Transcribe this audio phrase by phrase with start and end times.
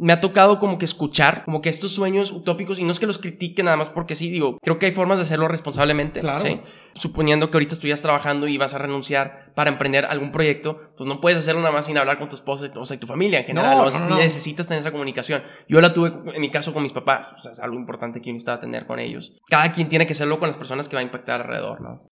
[0.00, 3.06] me ha tocado como que escuchar, como que estos sueños utópicos, y no es que
[3.06, 6.20] los critique nada más porque sí, digo, creo que hay formas de hacerlo responsablemente.
[6.20, 6.40] Claro.
[6.40, 6.60] ¿sí?
[6.94, 11.20] Suponiendo que ahorita estuvieras trabajando y vas a renunciar para emprender algún proyecto, pues no
[11.20, 13.44] puedes hacerlo nada más sin hablar con tu esposa o sea, y tu familia en
[13.44, 13.78] general.
[13.78, 14.16] No, o sea, no, no.
[14.16, 15.42] Necesitas tener esa comunicación.
[15.68, 18.28] Yo la tuve en mi caso con mis papás, o sea, es algo importante que
[18.28, 19.36] yo necesitaba tener con ellos.
[19.48, 22.09] Cada quien tiene que hacerlo con las personas que va a impactar alrededor, ¿no?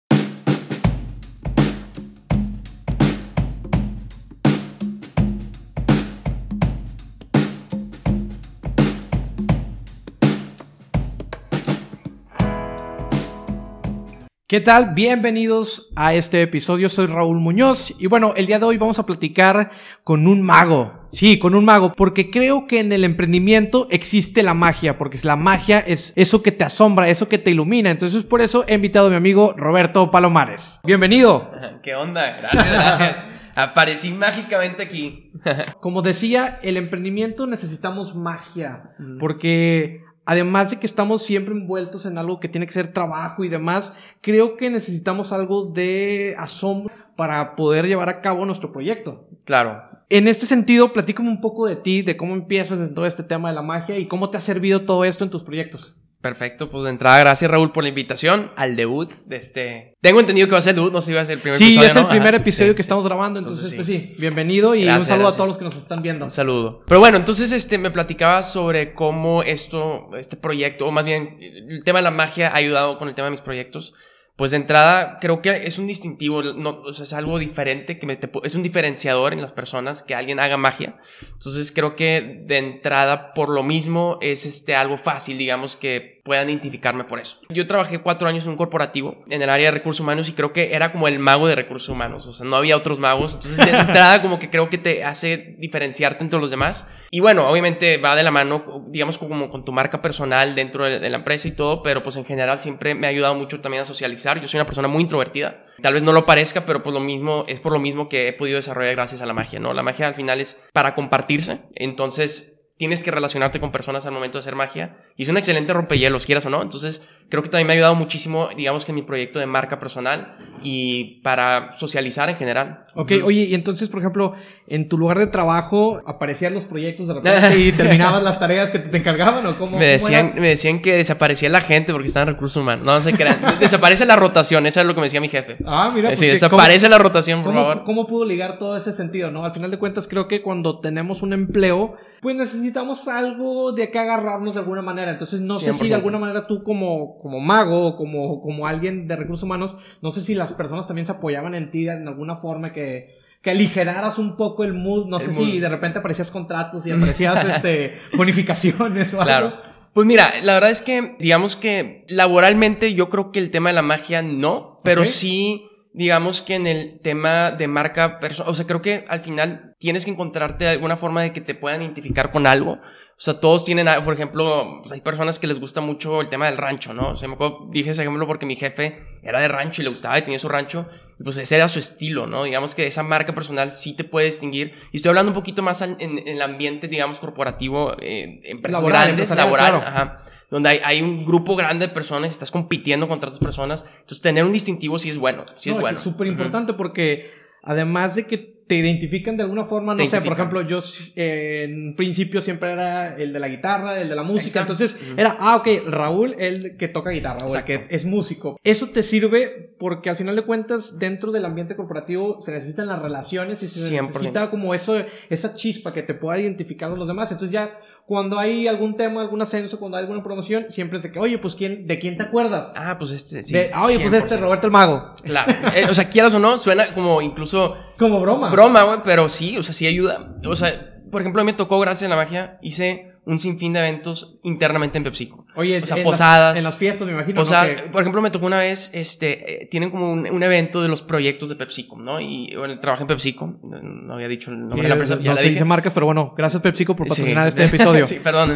[14.53, 14.93] ¿Qué tal?
[14.93, 16.88] Bienvenidos a este episodio.
[16.88, 19.71] Soy Raúl Muñoz y bueno, el día de hoy vamos a platicar
[20.03, 21.05] con un mago.
[21.07, 25.35] Sí, con un mago, porque creo que en el emprendimiento existe la magia, porque la
[25.38, 27.89] magia es eso que te asombra, eso que te ilumina.
[27.89, 30.81] Entonces, por eso he invitado a mi amigo Roberto Palomares.
[30.84, 31.49] Bienvenido.
[31.81, 32.38] ¿Qué onda?
[32.38, 33.27] Gracias, gracias.
[33.55, 35.31] Aparecí mágicamente aquí.
[35.79, 42.40] Como decía, el emprendimiento necesitamos magia, porque además de que estamos siempre envueltos en algo
[42.40, 47.88] que tiene que ser trabajo y demás, creo que necesitamos algo de asombro para poder
[47.88, 49.27] llevar a cabo nuestro proyecto.
[49.46, 49.84] Claro.
[50.10, 53.49] En este sentido, platícame un poco de ti, de cómo empiezas en todo este tema
[53.49, 55.98] de la magia y cómo te ha servido todo esto en tus proyectos.
[56.24, 59.93] Perfecto, pues de entrada, gracias Raúl por la invitación al debut de este.
[60.02, 61.41] Tengo entendido que va a ser el debut, no sé si va a ser el
[61.41, 61.88] primer Sí, episodio.
[61.90, 62.07] es el ¿no?
[62.10, 62.76] primer Ajá, episodio sí.
[62.77, 65.34] que estamos grabando, entonces, Entonces, pues sí, bienvenido y Gracias, un saludo gracias.
[65.34, 66.24] a todos los que nos están viendo.
[66.24, 66.81] Un saludo.
[66.88, 71.84] Pero bueno, entonces este, me platicaba sobre cómo esto, este proyecto, o más bien el
[71.84, 73.94] tema de la magia ha ayudado con el tema de mis proyectos.
[74.35, 78.07] Pues de entrada, creo que es un distintivo, no, o sea, es algo diferente, que
[78.07, 80.96] me, te- es un diferenciador en las personas que alguien haga magia.
[81.34, 86.50] Entonces creo que de entrada, por lo mismo, es este, algo fácil, digamos, que puedan
[86.50, 87.38] identificarme por eso.
[87.50, 90.53] Yo trabajé cuatro años en un corporativo en el área de recursos humanos y creo
[90.53, 93.35] que era como el mago de recursos humanos, o sea, no había otros magos.
[93.35, 96.88] Entonces de entrada como que creo que te hace diferenciarte entre los demás.
[97.12, 101.09] Y bueno, obviamente va de la mano, digamos, como con tu marca personal dentro de,
[101.09, 103.85] la empresa y todo, pero pues en general siempre me ha ayudado mucho también a
[103.85, 104.40] socializar.
[104.41, 105.62] Yo soy una persona muy introvertida.
[105.81, 108.34] Tal vez no lo parezca, pero pues lo mismo, es por lo mismo que he
[108.34, 109.73] podido desarrollar gracias a la magia, ¿no?
[109.73, 111.59] La magia al final es para compartirse.
[111.75, 115.73] Entonces tienes que relacionarte con personas al momento de hacer magia y es un excelente
[115.73, 116.61] rompehielos, quieras o no.
[116.61, 119.79] Entonces, creo que también me ha ayudado muchísimo, digamos que en mi proyecto de marca
[119.79, 122.84] personal y para socializar en general.
[122.95, 124.34] Ok, oye, y entonces, por ejemplo,
[124.67, 128.79] en tu lugar de trabajo aparecían los proyectos de repente y terminabas las tareas que
[128.79, 129.78] te encargaban o cómo.
[129.78, 130.41] Me decían, era?
[130.41, 132.84] me decían que desaparecía la gente porque estaba en recursos humanos.
[132.84, 133.40] No, no se crean.
[133.59, 135.57] Desaparece la rotación, eso es lo que me decía mi jefe.
[135.66, 137.84] Ah, mira, pues sí, desaparece la rotación, por ¿Cómo, favor.
[137.84, 139.45] ¿Cómo pudo ligar todo ese sentido, no?
[139.45, 142.62] Al final de cuentas, creo que cuando tenemos un empleo, pues necesitamos
[143.07, 145.12] algo de que agarrarnos de alguna manera.
[145.12, 145.88] Entonces, no sé si 100%.
[145.90, 150.12] de alguna manera tú como, como mago o como, como alguien de recursos humanos, no
[150.12, 154.18] sé si las personas también se apoyaban en ti en alguna forma que, que aligeraras
[154.18, 155.07] un poco el mood.
[155.07, 155.46] No El sé mood.
[155.46, 159.25] si de repente aparecías contratos y aparecías este, bonificaciones o algo.
[159.25, 159.73] Claro.
[159.94, 163.75] Pues mira, la verdad es que, digamos que laboralmente yo creo que el tema de
[163.75, 168.65] la magia no, pero sí, digamos que en el tema de marca personal, o sea,
[168.65, 172.47] creo que al final tienes que encontrarte alguna forma de que te puedan identificar con
[172.47, 172.79] algo.
[173.15, 176.47] O sea, todos tienen, por ejemplo, pues hay personas que les gusta mucho el tema
[176.47, 177.11] del rancho, ¿no?
[177.11, 179.89] O sea, me acuerdo, dije ese ejemplo porque mi jefe era de rancho y le
[179.89, 180.87] gustaba y tenía su rancho,
[181.19, 182.43] y pues ese era su estilo, ¿no?
[182.43, 184.73] Digamos que esa marca personal sí te puede distinguir.
[184.91, 189.05] Y estoy hablando un poquito más en, en el ambiente, digamos, corporativo, eh, empresas Laboral,
[189.05, 189.87] grandes, laboral, claro.
[189.87, 190.17] ajá,
[190.53, 193.84] donde hay, hay un grupo grande de personas y estás compitiendo contra otras personas.
[194.02, 195.97] Entonces, tener un distintivo sí es bueno, sí es No, bueno.
[195.97, 197.31] Es súper importante porque
[197.64, 198.38] además de que
[198.68, 200.78] te identifican de alguna forma, no sé, por ejemplo, yo
[201.16, 205.36] eh, en principio siempre era el de la guitarra, el de la música, entonces era,
[205.40, 208.59] ah, ok, Raúl, el que toca guitarra o el que es músico.
[208.64, 213.02] Eso te sirve porque al final de cuentas, dentro del ambiente corporativo se necesitan las
[213.02, 214.08] relaciones y se 100%.
[214.08, 217.31] necesita como eso, esa chispa que te pueda identificar con los demás.
[217.31, 221.12] Entonces ya cuando hay algún tema, algún ascenso, cuando hay alguna promoción, siempre es de
[221.12, 222.74] que, oye, pues ¿quién, ¿de quién te acuerdas?
[222.75, 223.53] Ah, pues este, sí.
[223.53, 224.18] De, ah, oye, pues 100%.
[224.18, 225.14] este, Roberto el Mago.
[225.24, 225.53] Claro.
[225.74, 228.50] Eh, o sea, quieras o no, suena como incluso Como broma.
[228.50, 230.36] broma, güey, pero sí, o sea, sí ayuda.
[230.46, 233.72] O sea, por ejemplo, a mí me tocó, gracias a la magia, hice un sinfín
[233.73, 235.46] de eventos internamente en PepsiCo.
[235.55, 236.52] Oye, O sea, en posadas.
[236.52, 237.40] Las, en las fiestas, me imagino.
[237.41, 237.49] O ¿no?
[237.49, 240.81] sea, Que- por ejemplo, me tocó una vez, este, eh, tienen como un, un evento
[240.81, 242.20] de los proyectos de PepsiCo, ¿no?
[242.20, 245.16] Y bueno, trabajé en PepsiCo, no, no había dicho el nombre sí, de la empresa,
[245.16, 245.53] no ya la se dije.
[245.53, 247.11] dice marcas, pero bueno, gracias PepsiCo por Sí.
[247.22, 248.05] patrocinar este episodio.
[248.05, 248.55] sí, perdón.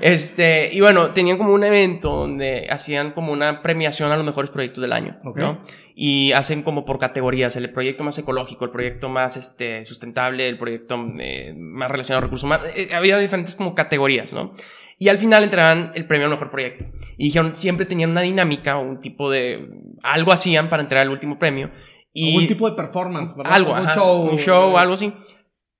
[0.00, 4.50] Este, y bueno, tenían como un evento donde hacían como una premiación a los mejores
[4.50, 5.16] proyectos del año.
[5.24, 5.60] ¿no?
[5.98, 10.58] Y hacen como por categorías, el proyecto más ecológico, el proyecto más este, sustentable, el
[10.58, 12.68] proyecto eh, más relacionado a recursos humanos.
[12.76, 14.52] Eh, había diferentes como categorías, ¿no?
[14.98, 16.84] Y al final entregaban el premio al mejor proyecto.
[17.16, 19.70] Y dijeron, siempre tenían una dinámica o un tipo de...
[20.02, 21.70] Algo hacían para entregar el último premio.
[22.12, 23.52] Y Algún tipo de performance, ¿verdad?
[23.54, 24.28] algo, ajá, un show.
[24.32, 25.12] un show o algo así.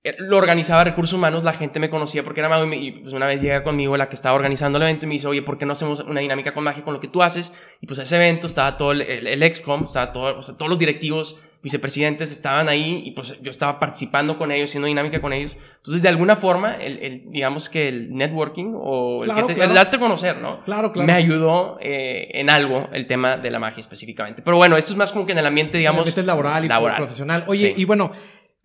[0.09, 2.91] Eh, lo organizaba recursos humanos, la gente me conocía porque era mago y, me- y,
[2.91, 5.41] pues una vez llega conmigo la que estaba organizando el evento y me dice, oye,
[5.41, 7.53] ¿por qué no hacemos una dinámica con magia con lo que tú haces?
[7.81, 10.69] Y pues ese evento estaba todo el, el, el excom, estaba todo, o sea, todos
[10.69, 15.33] los directivos, vicepresidentes estaban ahí y pues yo estaba participando con ellos, haciendo dinámica con
[15.33, 15.57] ellos.
[15.77, 19.55] Entonces, de alguna forma, el, el- digamos que el networking o el, Claro, que te-
[19.57, 19.71] claro.
[19.71, 20.61] el darte a conocer, ¿no?
[20.61, 21.07] Claro, claro.
[21.07, 24.41] Me ayudó eh, en algo el tema de la magia específicamente.
[24.43, 25.99] Pero bueno, esto es más como que en el ambiente, digamos...
[26.01, 26.97] Ambiente laboral y laboral.
[26.97, 27.43] profesional.
[27.47, 27.81] Oye, Sí.
[27.81, 28.11] y bueno,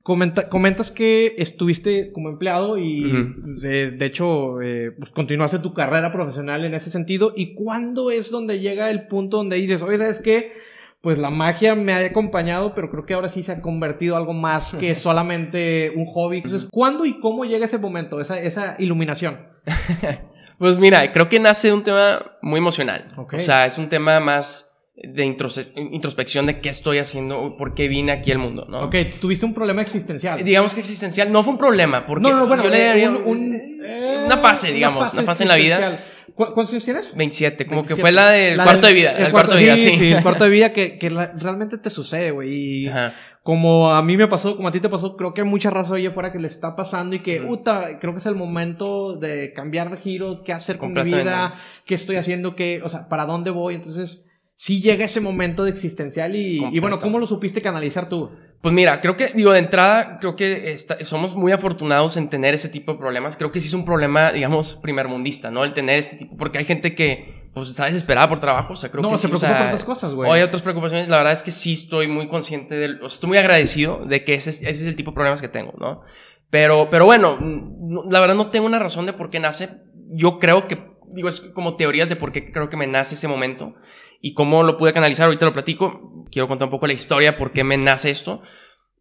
[0.02, 3.34] comenta- comentas que estuviste como empleado y Ujú.
[3.60, 7.32] de, de hecho eh, pues, continuaste tu carrera profesional en ese sentido.
[7.36, 10.52] ¿Y cuándo es donde llega el punto donde dices, oye, ¿sabes qué?
[11.00, 14.32] Pues la magia me ha acompañado, pero creo que ahora sí se ha convertido algo
[14.32, 16.36] más que solamente un hobby.
[16.36, 19.38] Entonces, ¿cuándo y cómo llega ese momento, esa, esa iluminación?
[20.58, 23.08] Pues mira, creo que nace de un tema muy emocional.
[23.16, 28.12] O sea, es un tema más de introspección de qué estoy haciendo, por qué vine
[28.12, 28.82] aquí al mundo, ¿no?
[28.84, 30.44] Ok, tuviste un problema existencial.
[30.44, 32.86] Digamos que existencial no fue un problema, porque no, no, no, bueno, yo le eh,
[32.88, 35.76] daría un- un- eh, una fase, digamos, una fase, en la vida.
[35.76, 36.08] existencial.
[36.34, 37.16] ¿Cu- ¿Cuántos años tienes?
[37.16, 38.00] 27, como que 27.
[38.02, 40.12] fue la del La cuarto del- de vida, el el cuarto de vida, sí.
[40.12, 42.52] el cuarto de vida que, que la- realmente te sucede, güey.
[42.84, 43.14] Y Ajá.
[43.42, 45.94] como a mí me pasó, como a ti te pasó, creo que hay mucha raza
[45.94, 47.48] hoy afuera que le está pasando y que, Ujú.
[47.48, 51.54] puta, creo que es el momento de cambiar de giro, qué hacer con mi vida,
[51.86, 53.74] qué estoy haciendo, qué, o sea, para dónde voy.
[53.74, 57.00] Entonces, sí llega ese momento de existencial y, y bueno.
[57.00, 58.30] ¿cómo lo supiste canalizar tú?
[58.60, 62.54] Pues mira, creo que, digo, de entrada, creo que esta- somos muy afortunados en tener
[62.54, 63.36] ese tipo de problemas.
[63.36, 65.64] Creo que sí es un problema, digamos, primermundista, ¿no?
[65.64, 68.88] El tener este tipo, porque hay gente que, pues, está desesperada por trabajo, o sea,
[68.88, 70.30] creo no, que se sí, o preocupa sea, por otras cosas, güey.
[70.30, 71.08] O hay otras preocupaciones.
[71.08, 74.22] La verdad es que sí estoy muy consciente del, o sea, estoy muy agradecido de
[74.22, 76.02] que ese, es- ese es el tipo de problemas que tengo, ¿no?
[76.50, 79.70] Pero, pero bueno, no- la verdad no tengo una razón de por qué nace.
[80.14, 80.78] Yo creo que,
[81.12, 83.74] digo, es como teorías de por qué creo que me nace ese momento
[84.22, 85.26] y cómo lo pude canalizar.
[85.26, 86.24] Ahorita lo platico.
[86.30, 88.40] Quiero contar un poco la historia, por qué me nace esto.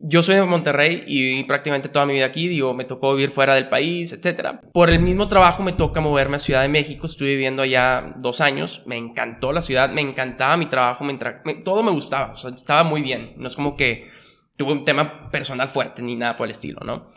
[0.03, 3.29] Yo soy de Monterrey y viví prácticamente toda mi vida aquí, digo, me tocó vivir
[3.29, 4.59] fuera del país, etc.
[4.73, 8.41] Por el mismo trabajo me toca moverme a Ciudad de México, estuve viviendo allá dos
[8.41, 12.83] años, me encantó la ciudad, me encantaba mi trabajo, me me- todo me gustaba, estaba
[12.83, 14.07] muy bien, no es como que
[14.57, 17.07] tuve un tema personal fuerte ni nada por el estilo, ¿no?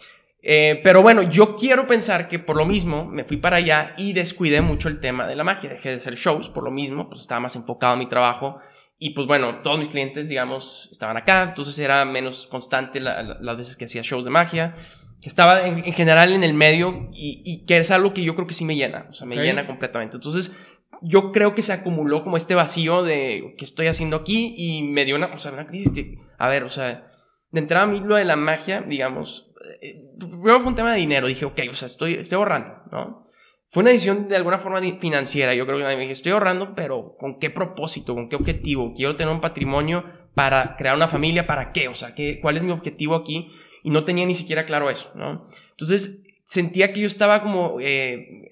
[0.46, 4.12] Eh, pero bueno, yo quiero pensar que por lo mismo me fui para allá y
[4.12, 7.22] descuidé mucho el tema de la magia, dejé de hacer shows, por lo mismo, pues
[7.22, 8.58] estaba más enfocado en mi trabajo
[8.98, 13.38] y pues bueno, todos mis clientes, digamos, estaban acá, entonces era menos constante la- la-
[13.40, 14.74] las veces que hacía shows de magia.
[15.22, 18.46] Estaba en, en general en el medio y, y que es algo que yo creo
[18.46, 19.42] que sí me llena, o sea, me Ok.
[19.42, 20.16] llena completamente.
[20.18, 20.54] Entonces,
[21.00, 25.06] yo creo que se acumuló como este vacío de qué estoy haciendo aquí y me
[25.06, 27.02] dio una, o sea, una crisis que, a ver, o sea,
[27.50, 29.50] de entrada a mí lo de la magia, digamos,
[29.80, 30.02] eh,
[30.44, 33.24] primero fue un tema de dinero, dije, ok, o sea, estoy, estoy ahorrando, ¿no?
[33.70, 35.54] Fue una decisión de alguna forma financiera.
[35.54, 38.14] Yo creo que me dije, estoy ahorrando, pero ¿con qué propósito?
[38.14, 38.92] ¿Con qué objetivo?
[38.94, 40.04] Quiero tener un patrimonio
[40.34, 41.46] para crear una familia.
[41.46, 41.88] ¿Para qué?
[41.88, 43.48] O sea, ¿qué, ¿cuál es mi objetivo aquí?
[43.82, 45.46] Y no tenía ni siquiera claro eso, ¿no?
[45.70, 48.44] Entonces sentía que yo estaba como, eh,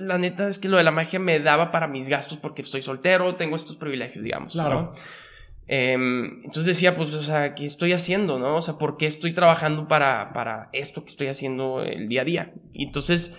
[0.00, 2.82] la neta es que lo de la magia me daba para mis gastos porque estoy
[2.82, 4.52] soltero, tengo estos privilegios, digamos.
[4.52, 4.74] Claro.
[4.74, 4.92] ¿no?
[5.66, 8.56] Em, entonces decía, pues, o sea, ¿qué estoy haciendo, no?
[8.56, 12.24] O sea, ¿por qué estoy trabajando para, para esto que estoy haciendo el día a
[12.24, 12.52] día?
[12.74, 13.38] Entonces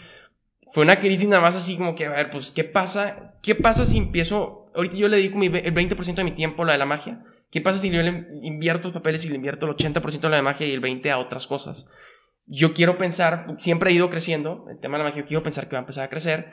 [0.74, 3.36] fue una crisis nada más así como que, a ver, pues, ¿qué pasa?
[3.44, 4.72] ¿Qué pasa si empiezo?
[4.74, 7.24] Ahorita yo le dedico mi, el 20% de mi tiempo a la de la magia.
[7.52, 10.42] ¿Qué pasa si yo le invierto los papeles y le invierto el 80% a la
[10.42, 11.88] magia y el 20% a otras cosas?
[12.48, 15.66] Yo quiero pensar, siempre he ido creciendo, el tema de la magia, yo quiero pensar
[15.66, 16.52] que va a empezar a crecer.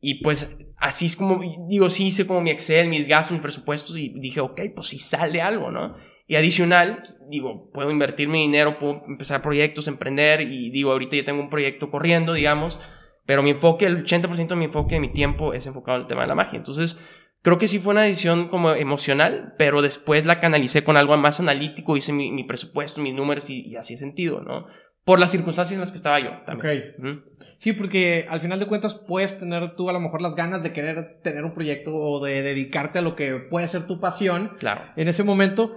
[0.00, 3.98] Y pues así es como, digo, sí hice como mi Excel, mis gastos, mis presupuestos
[3.98, 5.94] y dije, ok, pues si sale algo, ¿no?
[6.26, 11.24] Y adicional, digo, puedo invertir mi dinero, puedo empezar proyectos, emprender y digo, ahorita ya
[11.24, 12.78] tengo un proyecto corriendo, digamos,
[13.26, 16.08] pero mi enfoque, el 80% de mi enfoque de mi tiempo es enfocado en el
[16.08, 16.56] tema de la magia.
[16.56, 17.04] Entonces,
[17.42, 21.40] creo que sí fue una decisión como emocional, pero después la canalicé con algo más
[21.40, 24.66] analítico, hice mi, presupuesto, mis números y, y así sentido, ¿no?
[25.04, 26.92] Por las circunstancias en las que estaba yo también.
[27.56, 30.72] Sí, porque al final de cuentas puedes tener tú a lo mejor las ganas de
[30.72, 34.82] querer tener un proyecto o de dedicarte a lo que puede ser tu pasión Claro.
[34.96, 35.74] en ese momento,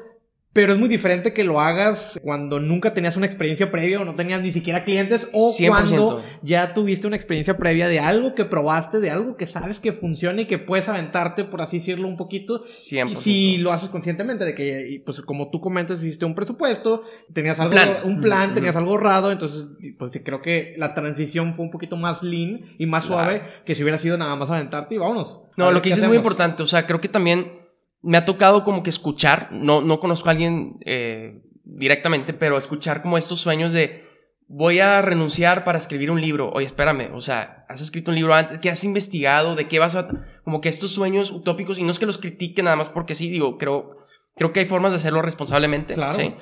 [0.54, 4.14] pero es muy diferente que lo hagas cuando nunca tenías una experiencia previa o no
[4.14, 5.68] tenías ni siquiera clientes o 100%.
[5.68, 9.94] cuando ya tuviste una experiencia previa de algo que probaste, de algo que sabes que
[9.94, 12.62] funciona y que puedes aventarte, por así decirlo, un poquito.
[12.62, 13.12] 100%.
[13.12, 17.02] Y si lo haces conscientemente, de que, pues como tú comentas, hiciste un presupuesto,
[17.34, 17.98] tenías algo, plan.
[18.06, 22.22] un plan, tenías algo ahorrado, entonces, pues creo que la transición fue un poquito más
[22.22, 23.24] lean y más Claro.
[23.24, 25.42] suave que si hubiera sido nada más aventarte y vámonos.
[25.58, 26.62] No, lo que dices es muy importante.
[26.64, 27.48] O sea, creo que también
[28.04, 33.02] me ha tocado como que escuchar, no, no conozco a alguien eh, directamente, pero escuchar
[33.02, 34.04] como estos sueños de
[34.48, 36.52] voy a renunciar para escribir un libro.
[36.52, 39.56] Oye, espérame, o sea, has escrito un libro antes, ¿qué has investigado?
[39.56, 40.10] ¿De qué vas a...?
[40.44, 43.30] Como que estos sueños utópicos, y no es que los critique nada más porque sí,
[43.30, 43.96] digo, creo,
[44.36, 45.94] creo que hay formas de hacerlo responsablemente.
[45.94, 46.14] Claro.
[46.14, 46.36] ¿sí?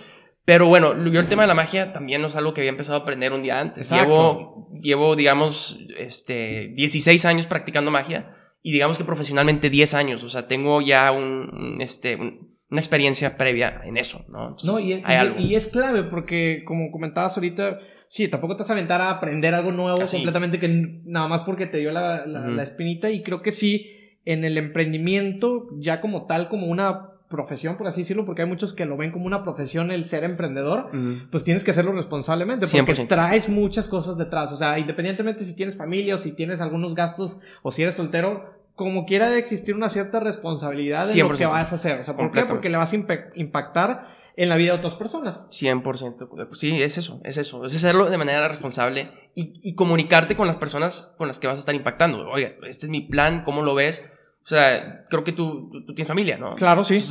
[0.43, 2.97] Pero bueno, yo el tema de la magia también no es algo que había empezado
[2.97, 3.91] a aprender un día antes.
[3.91, 10.23] Llevo, llevo, digamos, este, 16 años practicando magia y digamos que profesionalmente 10 años.
[10.23, 14.55] O sea, tengo ya un, este, una experiencia previa en eso, ¿no?
[14.63, 15.03] no, y,
[15.39, 19.53] y, es clave porque, como comentabas ahorita, sí, tampoco te vas a aventar a aprender
[19.53, 23.51] algo nuevo completamente que nada más porque te dio la, la espinita y creo que
[23.51, 23.87] sí,
[24.25, 28.75] en el emprendimiento, ya como tal, como una profesión, por así decirlo, porque hay muchos
[28.75, 30.91] que lo ven como una profesión el ser emprendedor,
[31.31, 34.51] pues tienes que hacerlo responsablemente, porque traes muchas cosas detrás.
[34.51, 38.61] O sea, independientemente si tienes familia o si tienes algunos gastos o si eres soltero,
[38.75, 41.99] como quiera de existir una cierta responsabilidad en lo que vas a hacer.
[41.99, 42.45] O sea, ¿por qué?
[42.45, 42.95] Porque le vas a
[43.35, 45.47] impactar en la vida de otras personas.
[45.49, 46.55] 100%.
[46.55, 47.65] Sí, es eso, es eso.
[47.65, 51.57] Es hacerlo de manera responsable y, y comunicarte con las personas con las que vas
[51.57, 52.29] a estar impactando.
[52.29, 54.01] Oye, este es mi plan, ¿cómo lo ves?
[54.43, 56.49] O sea, creo que tú, tú, tienes familia, ¿no?
[56.49, 57.03] Claro, sí.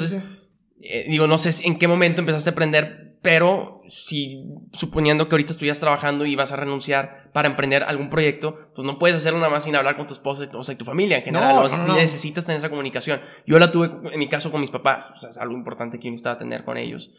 [0.82, 5.52] Eh, digo, no sé en qué momento empezaste a aprender, pero si suponiendo que ahorita
[5.52, 9.50] estuvieras trabajando y vas a renunciar para emprender algún proyecto, pues no puedes hacerlo nada
[9.50, 11.66] más sin hablar con tu esposa, o sea, tu familia en general.
[11.87, 13.20] No, Necesitas tener esa comunicación.
[13.46, 15.10] Yo la tuve, en mi caso, con mis papás.
[15.10, 17.10] O sea, es algo importante que yo necesitaba tener con ellos.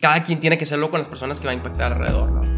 [0.00, 2.57] Cada quien tiene que hacerlo con las personas que va a impactar alrededor, ¿no?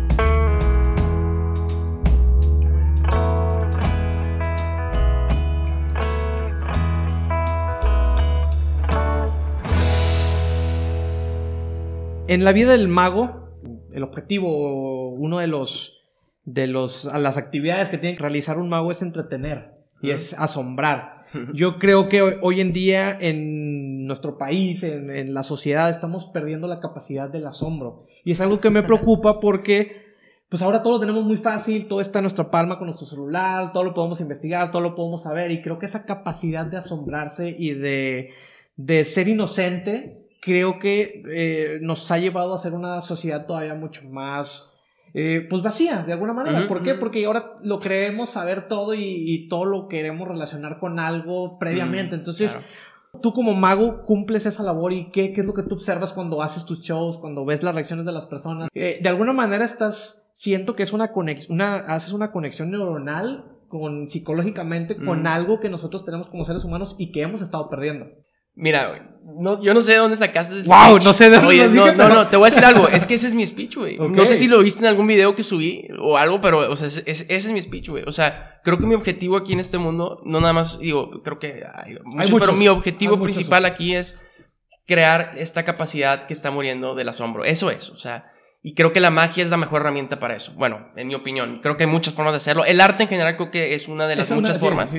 [12.31, 13.49] En la vida del mago,
[13.91, 16.05] el objetivo, uno de los,
[16.45, 20.35] de los, a las actividades que tiene que realizar un mago es entretener y es
[20.35, 21.25] asombrar.
[21.55, 26.69] Yo creo que hoy, en día en nuestro país, en, en, la sociedad, estamos perdiendo
[26.69, 28.07] la capacidad del asombro.
[28.25, 29.97] Y es algo que me preocupa porque,
[30.49, 33.73] pues ahora todo lo tenemos muy fácil, todo está en nuestra palma con nuestro celular,
[33.73, 35.51] todo lo podemos investigar, todo lo podemos saber.
[35.51, 38.31] Y creo que esa capacidad de asombrarse y de,
[38.77, 44.03] de ser inocente creo que eh, nos ha llevado a ser una sociedad todavía mucho
[44.09, 44.81] más,
[45.13, 46.67] eh, pues vacía, de alguna manera.
[46.67, 46.95] ¿Por qué?
[46.95, 52.17] Porque ahora lo creemos saber todo y, todo lo queremos relacionar con algo previamente.
[52.17, 52.59] Mm, Entonces,
[53.21, 56.43] tú como mago cumples esa labor y qué, qué, es lo que tú observas cuando
[56.43, 58.69] haces tus shows, cuando ves las reacciones de las personas.
[58.75, 63.57] Eh, de alguna manera estás, siento que es una conexión, una, haces una conexión neuronal
[63.69, 65.27] con psicológicamente con mm.
[65.29, 68.07] algo que nosotros tenemos como seres humanos y que hemos estado perdiendo.
[68.55, 71.69] Mira, no, yo no sé de dónde sacaste ese Wow, no sé de dónde.
[71.69, 72.89] no, no, no, te voy a decir algo.
[72.89, 73.97] Es que ese es mi speech, güey.
[73.99, 76.89] No sé si lo viste en algún video que subí o algo, pero, o sea,
[76.89, 78.05] ese es mi speech, güey.
[78.07, 81.39] O sea, creo que mi objetivo aquí en este mundo, no nada más, digo, creo
[81.39, 84.19] que hay, muchos, pero mi objetivo principal aquí es
[84.87, 87.45] crear esta capacidad que está muriendo del asombro.
[87.45, 88.25] Eso es, o sea,
[88.63, 90.53] y creo que la magia es la mejor herramienta para eso.
[90.57, 92.65] Bueno, en mi opinión, creo que hay muchas formas de hacerlo.
[92.65, 94.93] El arte en general creo que es una de las muchas formas.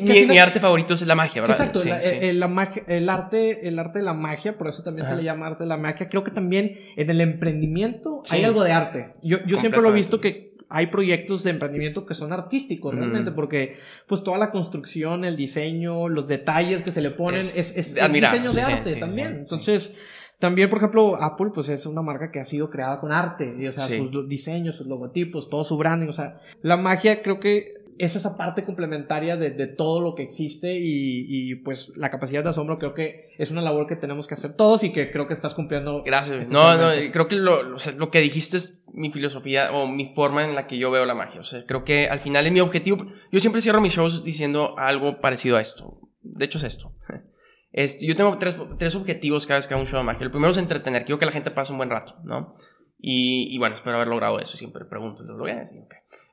[0.00, 1.56] Mi, arte favorito es la magia, ¿verdad?
[1.58, 5.24] Exacto, la, eh, el arte, el arte de la magia, por eso también se le
[5.24, 6.08] llama arte de la magia.
[6.08, 9.14] Creo que también en el emprendimiento hay algo de arte.
[9.22, 13.32] Yo, yo siempre lo he visto que hay proyectos de emprendimiento que son artísticos realmente,
[13.32, 13.76] porque
[14.06, 18.52] pues toda la construcción, el diseño, los detalles que se le ponen es, es, diseño
[18.52, 19.38] de arte también.
[19.38, 19.96] Entonces,
[20.38, 23.66] también, por ejemplo, Apple, pues es una marca que ha sido creada con arte, y,
[23.66, 27.72] o sea, sus diseños, sus logotipos, todo su branding, o sea, la magia creo que
[27.98, 32.42] es esa parte complementaria de, de todo lo que existe y, y, pues la capacidad
[32.42, 35.26] de asombro creo que es una labor que tenemos que hacer todos y que creo
[35.26, 36.02] que estás cumpliendo.
[36.04, 36.48] Gracias.
[36.48, 40.54] No, no, creo que lo, lo, que dijiste es mi filosofía o mi forma en
[40.54, 41.40] la que yo veo la magia.
[41.40, 43.06] O sea, creo que al final es mi objetivo.
[43.32, 46.00] Yo siempre cierro mis shows diciendo algo parecido a esto.
[46.22, 46.94] De hecho es esto.
[47.70, 50.24] Este, yo tengo tres, tres, objetivos cada vez que hago un show de magia.
[50.24, 52.54] El primero es entretener, quiero que la gente pase un buen rato, ¿no?
[52.98, 54.56] Y, y bueno, espero haber logrado eso.
[54.56, 55.82] Siempre pregunto, ¿lo a decir?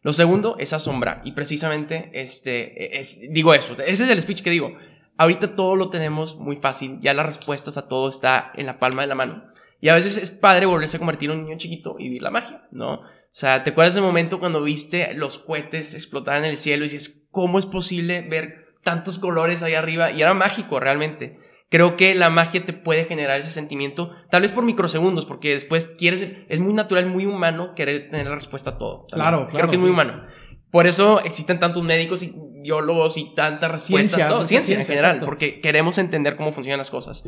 [0.01, 1.22] Lo segundo es asombrar.
[1.24, 3.74] Y precisamente, este, es, digo eso.
[3.74, 4.75] Ese es el speech que digo.
[5.17, 7.00] Ahorita todo lo tenemos muy fácil.
[7.01, 9.45] Ya las respuestas a todo está en la palma de la mano.
[9.81, 12.31] Y a veces es padre volverse a convertir en un niño chiquito y vivir la
[12.31, 13.01] magia, ¿no?
[13.01, 16.89] O sea, ¿te acuerdas del momento cuando viste los cohetes explotar en el cielo y
[16.89, 21.38] dices, ¿cómo es posible ver tantos colores ahí arriba y era mágico realmente.
[21.69, 25.95] Creo que la magia te puede generar ese sentimiento, tal vez por microsegundos, porque después
[25.98, 29.05] quieres, es muy natural, muy humano querer tener la respuesta a todo.
[29.12, 29.48] Claro, claro.
[29.51, 30.24] Creo que es muy humano.
[30.72, 34.45] Por eso existen tantos médicos y biólogos y tanta respuesta ciencia, a todo.
[34.45, 37.24] Ciencia, en general, porque queremos entender cómo funcionan las cosas.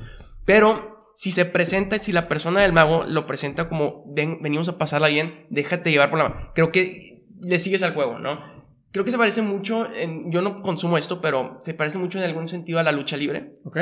[0.46, 5.08] Pero si se presenta, si la persona del mago lo presenta como venimos a pasarla
[5.08, 6.51] bien, déjate llevar por la mano.
[6.53, 8.58] Creo que le sigues al juego, ¿no?
[8.91, 12.24] Creo que se parece mucho, en, yo no consumo esto, pero se parece mucho en
[12.24, 13.53] algún sentido a la lucha libre.
[13.63, 13.77] Ok.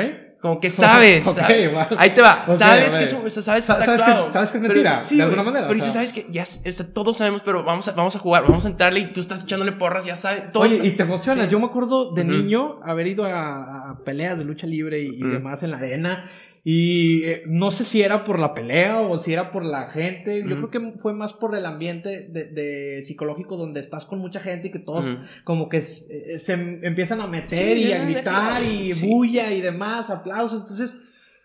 [0.46, 1.26] Como que sabes.
[1.38, 2.46] okay, Ahí te va.
[2.46, 4.02] sabes, que es, sabes que está ¿Sabes.
[4.26, 5.66] Que, sabes que es mentira, sí, de alguna manera.
[5.66, 8.44] Pero dices, sabes que ya, o sea, todos sabemos, pero vamos a, vamos a jugar,
[8.44, 10.52] vamos a entrarle y tú estás echándole porras, ya sabes.
[10.52, 11.48] Todo Oye, y te emociona.
[11.48, 15.22] Yo me acuerdo de niño haber ido a, a, peleas de lucha libre y, y
[15.24, 16.30] demás en la arena
[16.68, 20.42] Y eh, no sé si era por la pelea o si era por la gente.
[20.42, 24.40] Yo creo que fue más por el ambiente de, de psicológico donde estás con mucha
[24.40, 28.92] gente y que todos como que se, se empiezan a meter y a gritar y
[28.94, 30.62] bulla y demás, aplausos.
[30.62, 30.96] Entonces,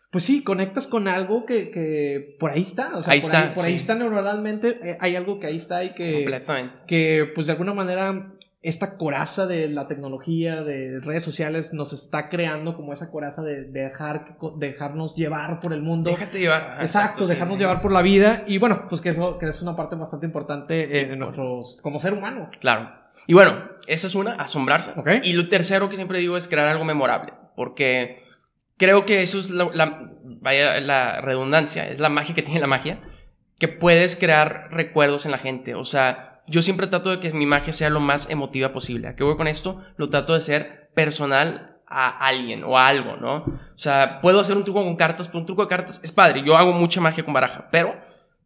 [0.09, 2.97] pues sí, conectas con algo que, que por ahí está.
[2.97, 4.79] O sea, ahí por, está, ahí, por ahí está neuronalmente.
[4.81, 6.13] eh, hay algo que ahí está y que.
[6.13, 6.81] Completamente.
[6.87, 12.29] Que, pues de alguna manera, esta coraza de la tecnología, de redes sociales, nos está
[12.29, 16.11] creando como esa coraza de, de dejar, de dejarnos llevar por el mundo.
[16.11, 16.75] Déjate llevar.
[16.77, 17.61] Ah, Exacto, sí, dejarnos sí.
[17.61, 18.43] llevar por la vida.
[18.45, 21.79] Y bueno, pues que eso que es una parte bastante importante en nuestros.
[21.81, 22.49] como ser humano.
[22.59, 22.91] Claro.
[23.25, 24.93] Y bueno, esa es una, asombrarse.
[25.23, 27.33] Y lo tercero que siempre digo es crear algo memorable.
[27.55, 28.17] Porque
[28.77, 32.67] creo que eso es la, la- vaya, la redundancia, es la magia que tiene la
[32.67, 32.99] magia,
[33.57, 35.73] que puedes crear recuerdos en la gente.
[35.75, 39.07] O sea, yo siempre trato de que mi magia sea lo más emotiva posible.
[39.07, 39.81] ¿A qué voy con esto?
[39.97, 43.37] Lo trato de ser personal a alguien o a algo, ¿no?
[43.43, 46.43] O sea, puedo hacer un truco con cartas, pero un truco de cartas es padre.
[46.45, 47.95] Yo hago mucha magia con baraja, pero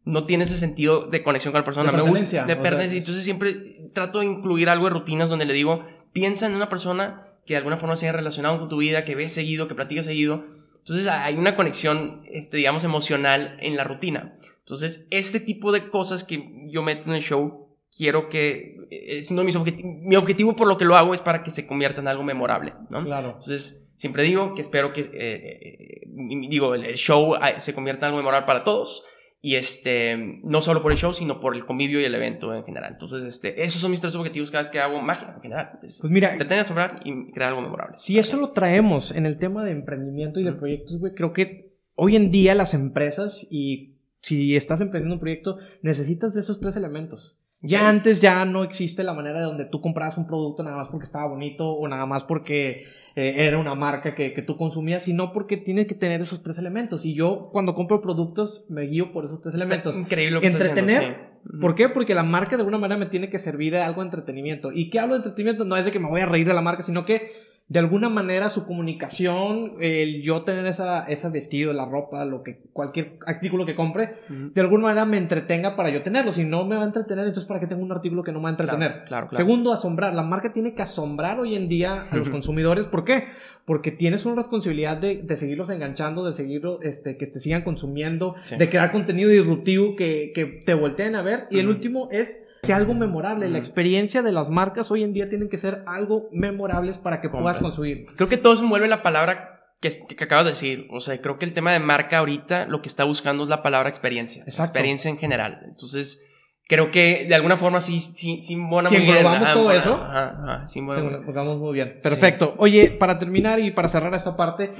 [0.04, 1.90] no tiene ese sentido de conexión con la persona.
[1.90, 2.98] De Me gusta pertenencia, de o sea, pertenencia.
[2.98, 7.20] Entonces siempre trato de incluir algo de rutinas donde le digo, piensa en una persona
[7.44, 10.02] que de alguna forma se haya relacionado con tu vida, que ves seguido, que platica
[10.02, 10.44] seguido.
[10.78, 14.36] Entonces hay una conexión, este, digamos, emocional en la rutina.
[14.60, 17.65] Entonces, este tipo de cosas que yo meto en el show,
[17.96, 21.22] quiero que, es uno de mis objetivos, mi objetivo por lo que lo hago es
[21.22, 23.04] para que se convierta en algo memorable, ¿no?
[23.04, 23.28] Claro.
[23.38, 26.02] Entonces, siempre digo que espero que, eh, eh,
[26.48, 29.04] digo, el el show eh, se convierta en algo memorable para todos.
[29.42, 32.64] Y este, no solo por el show, sino por el convivio y el evento en
[32.64, 32.92] general.
[32.92, 35.78] Entonces, este, esos son mis tres objetivos cada vez que hago magia en general.
[35.84, 37.96] Es Pues mira, entretener, asombrar y crear algo memorable.
[37.96, 41.76] Si eso lo traemos en el tema de emprendimiento y de proyectos, güey, creo que
[41.94, 46.74] hoy en día las empresas y si estás emprendiendo un proyecto, necesitas de esos tres
[46.74, 47.38] elementos.
[47.66, 50.88] Ya antes ya no existe la manera de donde tú comprabas un producto nada más
[50.88, 55.04] porque estaba bonito o nada más porque eh, era una marca que, que tú consumías,
[55.04, 57.04] sino porque tienes que tener esos tres elementos.
[57.04, 59.96] Y yo cuando compro productos me guío por esos tres elementos.
[59.96, 61.58] Increíble lo Entretener, haciendo, sí.
[61.60, 61.88] ¿Por qué?
[61.88, 64.72] Porque la marca de alguna manera me tiene que servir de algo de entretenimiento.
[64.72, 65.64] ¿Y qué hablo de entretenimiento?
[65.64, 67.30] No es de que me voy a reír de la marca, sino que
[67.68, 72.60] de alguna manera su comunicación, el yo tener esa, ese vestido, la ropa, lo que,
[72.72, 76.30] cualquier artículo que compre, de alguna manera me entretenga para yo tenerlo.
[76.30, 78.44] Si no me va a entretener, entonces ¿para qué tengo un artículo que no me
[78.44, 78.90] va a entretener?
[78.90, 79.36] Claro, claro, claro.
[79.44, 80.14] Segundo, asombrar.
[80.14, 82.86] La marca tiene que asombrar hoy en día a los consumidores.
[82.86, 83.24] ¿Por qué?
[83.64, 88.36] Porque tienes una responsabilidad de, de seguirlos enganchando, de seguirlos, este, que te sigan consumiendo,
[88.44, 88.56] Sí.
[88.56, 91.48] de crear contenido disruptivo que, que te volteen a ver.
[91.50, 93.46] Y el último es sea algo memorable.
[93.46, 93.58] La Ujú.
[93.58, 97.58] experiencia de las marcas hoy en día tienen que ser algo memorables para que puedas
[97.58, 98.06] construir.
[98.16, 100.88] Creo que todo se en la palabra que, que acabas de decir.
[100.90, 103.62] O sea, creo que el tema de marca ahorita lo que está buscando es la
[103.62, 104.42] palabra experiencia.
[104.42, 104.62] Exacto.
[104.62, 105.62] Experiencia en general.
[105.64, 106.26] Entonces,
[106.66, 109.26] creo que de alguna forma sí, sí, sí embona Si muy bien.
[109.26, 112.00] Ajá, todo eso, ajá, ajá, sí muy bien.
[112.02, 112.54] Perfecto.
[112.58, 114.72] Oye, para terminar y para cerrar esta parte.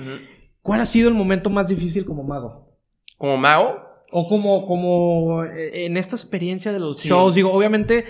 [0.63, 2.77] ¿cuál ha sido el momento más difícil como mago?
[3.17, 7.09] Como mago, O como, como eh, en esta experiencia de los Sí.
[7.09, 8.05] shows, digo, obviamente,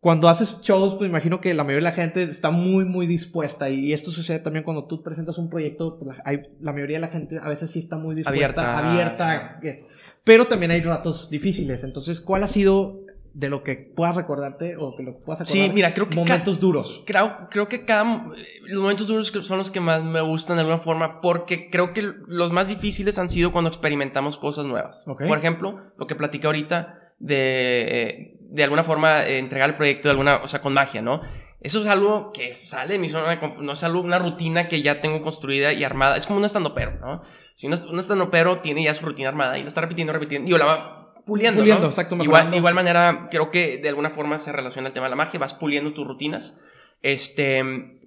[0.00, 3.70] cuando haces shows, pues imagino que la mayoría de la gente está muy, muy dispuesta.
[3.70, 7.00] Y esto sucede también cuando tú presentas un proyecto, pues la, hay- la mayoría de
[7.00, 8.90] la gente a veces sí está muy dispuesta, Abierta.
[8.90, 9.60] abierta.
[10.24, 11.84] pero también hay ratos difíciles.
[11.84, 13.00] Entonces, ¿cuál ha sido
[13.34, 15.66] de lo que puedas recordarte o que lo que puedas acordar?
[15.66, 17.02] Sí, mira, creo que Momentos duros.
[17.06, 18.26] creo, creo que cada.
[18.62, 22.02] Los momentos duros son los que más me gustan de alguna forma, porque creo que
[22.26, 25.04] los más difíciles han sido cuando experimentamos cosas nuevas.
[25.06, 25.24] Ok.
[25.26, 30.08] Por ejemplo, lo que platicé ahorita de, eh, de alguna forma, eh, entregar el proyecto
[30.08, 31.20] de alguna, o sea, con magia, ¿no?
[31.60, 35.00] Eso es algo que sale de mi zona no es algo, una rutina que ya
[35.00, 36.16] tengo construida y armada.
[36.18, 37.22] Es como un estandopero, ¿no?
[37.54, 40.50] Si un, est- un estandopero tiene ya su rutina armada y la está repitiendo, repitiendo,
[40.54, 41.88] y la va puliendo, Puliendo, ¿no?
[41.88, 45.10] exacto, Igual, de igual manera, creo que de alguna forma se relaciona el tema de
[45.10, 46.58] la magia, vas puliendo tus rutinas,
[47.02, 47.62] este,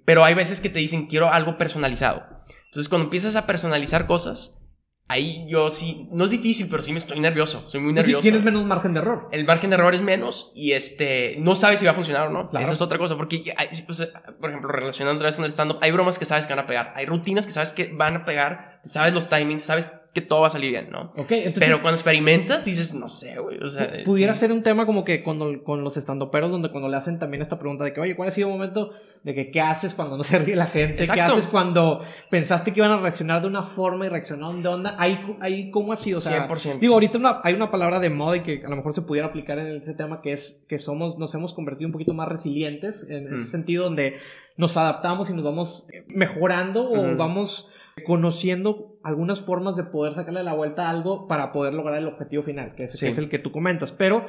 [0.06, 2.22] pero hay veces que te dicen, quiero algo personalizado.
[2.66, 4.64] Entonces, cuando empiezas a personalizar cosas,
[5.10, 8.22] ahí yo sí, no es difícil, pero sí me estoy nervioso, soy muy Pues nervioso.
[8.24, 9.30] tienes menos margen de error.
[9.32, 12.32] El margen de error es menos y este, no sabes si va a funcionar o
[12.32, 12.48] no.
[12.48, 12.64] Claro.
[12.64, 14.08] Esa es otra cosa, porque, hay- o sea,
[14.40, 16.68] por ejemplo, relacionando otra vez con el stand-up, hay bromas que sabes que van a
[16.68, 20.42] pegar, hay rutinas que sabes que van a pegar, sabes los timings, sabes que todo
[20.42, 21.12] va a salir bien, ¿no?
[21.18, 21.54] Ok, entonces.
[21.60, 23.92] Pero cuando experimentas dices, no sé, güey, o sea...
[24.04, 24.40] Pudiera sí.
[24.40, 27.60] ser un tema como que con, con los estandoperos, donde cuando le hacen también esta
[27.60, 28.90] pregunta de que, oye, ¿cuál ha sido el momento
[29.24, 31.06] de que qué haces cuando no se ríe la gente?
[31.08, 32.00] ¿Qué haces cuando
[32.32, 34.96] pensaste que iban a reaccionar de una forma y reaccionaron de onda?
[34.98, 36.18] Ahí, ahí ¿cómo ha sido?
[36.18, 36.80] O sea, 100%.
[36.80, 39.28] digo, ahorita una- hay una palabra de moda y que a lo mejor se pudiera
[39.28, 43.06] aplicar en ese tema, que es que somos, nos hemos convertido un poquito más resilientes,
[43.10, 43.48] en ese Mm.
[43.48, 44.18] sentido donde
[44.56, 47.70] nos adaptamos y nos vamos eh, mejorando o vamos
[48.06, 52.44] conociendo algunas formas de poder sacarle la vuelta a algo para poder lograr el objetivo
[52.44, 53.00] final, que es, Sí.
[53.06, 53.92] que es el que tú comentas.
[53.92, 54.26] Pero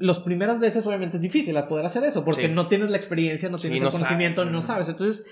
[0.00, 2.52] las primeras veces obviamente es difícil poder hacer eso, porque Sí.
[2.54, 4.66] no tienes la experiencia, no Sí, tienes no el conocimiento, sabes, no ¿no?
[4.66, 4.88] sabes.
[4.88, 5.24] Entonces,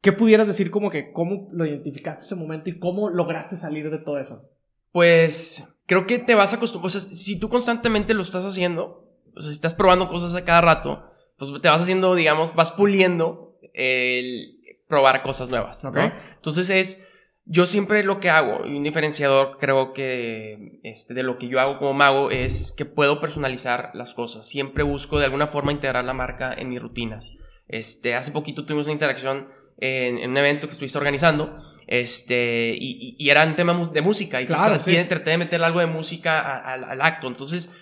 [0.00, 3.98] ¿qué pudieras decir como que cómo lo identificaste ese momento y cómo lograste salir de
[3.98, 4.48] todo eso?
[4.92, 9.10] Pues creo que te vas a acostumbrar, o sea, si tú constantemente lo estás haciendo,
[9.36, 11.04] o sea, si estás probando cosas a cada rato,
[11.36, 15.98] pues te vas haciendo, digamos, vas puliendo el probar cosas nuevas, ¿ok?
[16.36, 17.08] Entonces es,
[17.46, 21.60] yo siempre lo que hago, y un diferenciador creo que este, de lo que yo
[21.60, 24.46] hago como mago es que puedo personalizar las cosas.
[24.46, 27.36] Siempre busco de alguna forma integrar la marca en mis rutinas.
[27.68, 31.54] Este, hace poquito tuvimos una interacción en, un evento que estuviste organizando,
[31.86, 35.86] este, y, y, era un tema de música, y claro, traté de meterle algo de
[35.86, 37.26] música al acto.
[37.26, 37.76] Entonces,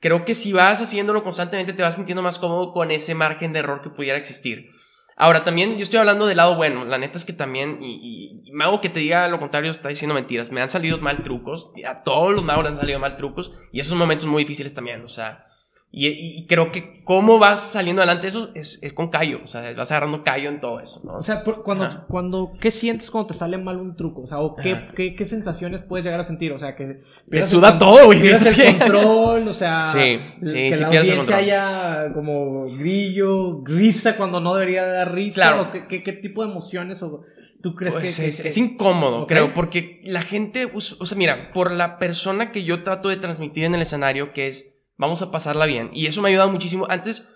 [0.00, 3.58] creo que si vas haciéndolo constantemente, te vas sintiendo más cómodo con ese margen de
[3.58, 4.70] error que pudiera existir.
[5.16, 6.84] Ahora, también yo estoy hablando del lado bueno.
[6.84, 10.14] La neta es que también, y, y, mago que te diga lo contrario está diciendo
[10.14, 10.50] mentiras.
[10.50, 11.72] Me han salido mal trucos.
[11.86, 13.52] A todos los magos les han salido mal trucos.
[13.72, 15.04] Y esos momentos muy difíciles también.
[15.04, 15.46] O sea,
[15.94, 20.24] y, creo que cómo vas saliendo adelante eso es, con callo, o sea, vas agarrando
[20.24, 21.18] callo en todo eso, ¿no?
[21.18, 24.22] O sea, cuando, cuando, ¿qué sientes cuando te sale mal un truco?
[24.22, 26.50] O sea, o qué, qué, qué, sensaciones puedes llegar a sentir?
[26.52, 27.00] O sea, que...
[27.28, 28.22] Te suda todo, güey.
[28.22, 29.86] Pierdes el control, o sea...
[29.86, 35.34] Sí, sí, que la audiencia haya como grillo, risa cuando no debería dar risa.
[35.34, 35.62] Claro.
[35.62, 37.20] O qué, qué, tipo de emociones o...
[37.60, 41.70] ¿Tú crees pues que, es, es, incómodo, creo, porque la gente, o sea, mira, por
[41.70, 44.71] la persona que yo trato de transmitir en el escenario, que es
[45.02, 45.90] vamos a pasarla bien.
[45.92, 46.86] Y eso me ha ayudado muchísimo.
[46.88, 47.28] Antes,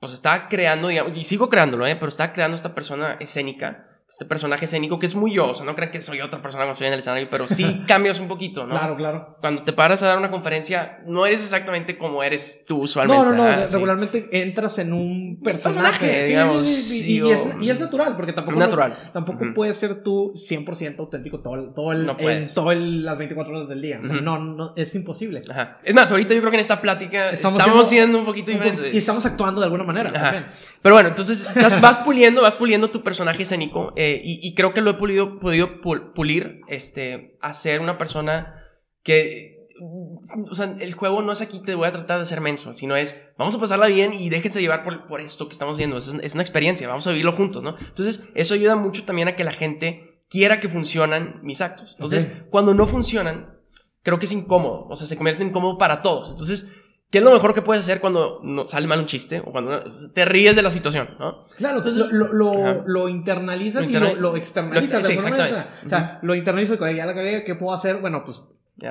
[0.00, 1.94] pues estaba creando, digamos, y sigo creándolo, ¿eh?
[1.94, 5.64] pero estaba creando esta persona escénica este personaje escénico que es muy yo, o sea,
[5.64, 8.26] no crean que soy otra persona cuando estoy en el escenario, pero sí cambias un
[8.26, 8.70] poquito, ¿no?
[8.70, 9.36] Claro, claro.
[9.40, 13.24] Cuando te paras a dar una conferencia, no eres exactamente como eres tú usualmente.
[13.24, 16.66] No, no, no, regularmente entras en un personaje, digamos.
[16.90, 17.20] y,
[17.70, 18.96] es, natural, porque tampoco, natural.
[19.12, 23.80] tampoco puedes ser tú 100% auténtico todo, todo el, en todas las 24 horas del
[23.80, 24.00] día.
[24.02, 25.40] O sea, no, no, es imposible.
[25.48, 25.78] Ajá.
[25.84, 28.92] Es más, ahorita yo creo que en esta plática estamos, siendo, un poquito diferentes.
[28.92, 30.46] Y estamos actuando de alguna manera también.
[30.82, 31.46] Pero bueno, entonces
[31.80, 35.82] vas puliendo, vas puliendo tu personaje escénico eh, y, creo que lo he pulido, podido
[35.82, 38.54] pulir, este, hacer una persona
[39.02, 39.68] que,
[40.50, 42.96] o sea, el juego no es aquí te voy a tratar de ser menso, sino
[42.96, 46.08] es, vamos a pasarla bien y déjense llevar por, por esto que estamos viendo, es,
[46.08, 47.76] es, una experiencia, vamos a vivirlo juntos, ¿no?
[47.78, 51.92] Entonces, eso ayuda mucho también a que la gente quiera que funcionan mis actos.
[51.96, 53.58] Entonces, cuando no funcionan,
[54.02, 56.30] creo que es incómodo, o sea, se convierte en incómodo para todos.
[56.30, 56.72] Entonces,
[57.10, 59.82] ¿Qué es lo mejor que puedes hacer cuando no sale mal un chiste o cuando
[60.14, 61.42] te ríes de la situación, ¿no?
[61.56, 65.06] Claro, Entonces, lo, lo, lo, internalizas y lo, externalizas.
[65.06, 65.64] sí, exactamente.
[65.86, 67.96] O sea, lo internalizo y ya la cagué, ¿qué puedo hacer?
[67.96, 68.42] Bueno, pues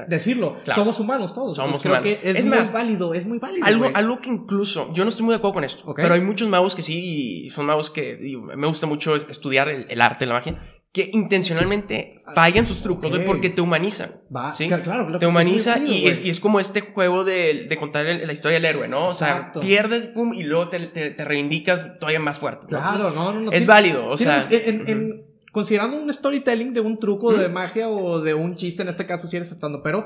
[0.08, 0.58] decirlo.
[0.76, 1.56] Somos humanos todos.
[1.56, 2.04] Somos humanos.
[2.04, 3.66] Creo que es, muy válido, es muy válido.
[3.66, 6.50] Algo, algo que incluso, yo no estoy muy de acuerdo con esto, pero hay muchos
[6.50, 8.20] magos que sí, son magos que
[8.56, 10.60] me gusta mucho estudiar el, el arte, la magia,
[10.92, 14.12] que intencionalmente fallan sus trucos porque te humanizan.
[14.36, 14.68] Va, ¿sí?
[14.68, 18.34] claro, claro, Te humaniza y, es, y, es, como este juego de, de contar la
[18.34, 19.08] historia del héroe, ¿no?
[19.08, 22.68] O sea, pierdes, pum, y luego te, te, reivindicas todavía más fuerte.
[22.68, 23.52] Claro, no, no, no.
[23.52, 24.48] Es válido, o sea.
[24.50, 29.06] en, considerando un storytelling de un truco de magia o de un chiste, en este
[29.06, 30.06] caso si eres estando, pero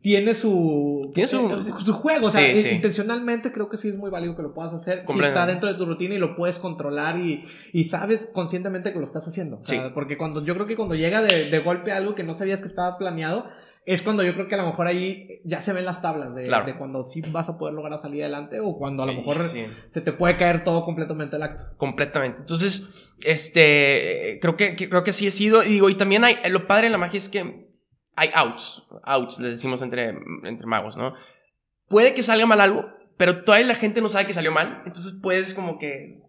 [0.00, 4.10] tiene su tiene su, eh, su, juego, o sea, intencionalmente creo que sí es muy
[4.10, 5.02] válido que lo puedas hacer.
[5.06, 8.98] Si está dentro de tu rutina y lo puedes controlar y, y sabes conscientemente que
[8.98, 9.60] lo estás haciendo,
[9.94, 12.66] porque cuando yo creo que cuando llega de, de golpe algo que no sabías que
[12.66, 13.46] estaba planeado,
[13.84, 16.42] es cuando yo creo que a lo mejor ahí ya se ven las tablas de,
[16.44, 19.38] de cuando sí vas a poder lograr salir adelante o cuando a lo mejor
[19.90, 21.64] se te puede caer todo completamente el acto.
[21.76, 22.40] Completamente.
[22.40, 25.64] Entonces, este, creo que, creo que así he sido.
[25.64, 27.70] Y digo, y también hay, lo padre de la magia es que
[28.14, 30.14] hay outs, outs, le decimos entre,
[30.44, 31.14] entre magos, ¿no?
[31.88, 35.18] Puede que salga mal algo, pero todavía la gente no sabe que salió mal, entonces
[35.22, 36.22] puedes como que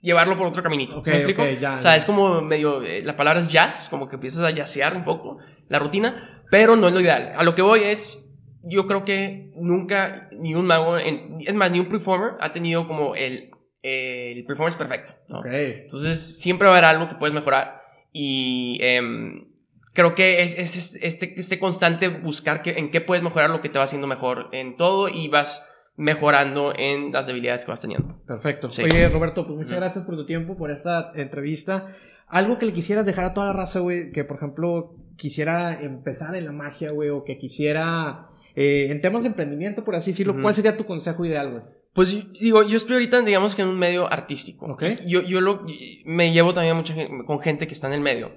[0.00, 0.98] llevarlo por otro caminito.
[1.04, 1.42] ¿Me explico?
[1.42, 4.94] o sea, es como medio, eh, la palabra es jazz, como que empiezas a jazzear
[4.94, 7.32] un poco la rutina, pero no es lo ideal.
[7.36, 8.28] A lo que voy es,
[8.62, 13.14] yo creo que nunca ni un mago, es más, ni un performer ha tenido como
[13.14, 13.50] el,
[13.82, 15.12] el performance perfecto.
[15.44, 17.82] Entonces, siempre va a haber algo que puedes mejorar
[18.12, 19.48] y em,
[19.92, 23.68] creo que es, es, este, este constante buscar que, en qué puedes mejorar lo que
[23.68, 25.62] te va haciendo mejor en todo y vas
[25.96, 28.20] mejorando en las debilidades que vas teniendo.
[28.26, 28.68] Perfecto.
[28.82, 31.88] Oye, Roberto, pues muchas gracias por tu tiempo, por esta entrevista.
[32.28, 36.36] Algo que le quisieras dejar a toda la raza, güey, que por ejemplo quisiera empezar
[36.36, 40.36] en la magia, güey, o que quisiera eh, en temas de emprendimiento, por así decirlo,
[40.40, 41.62] ¿cuál sería tu consejo ideal, güey?
[41.92, 44.66] Pues digo, yo estoy ahorita, digamos que en un medio artístico.
[44.66, 44.96] Okay.
[45.06, 45.64] Yo, yo lo,
[46.04, 48.32] me llevo también mucha con gente que está en el medio.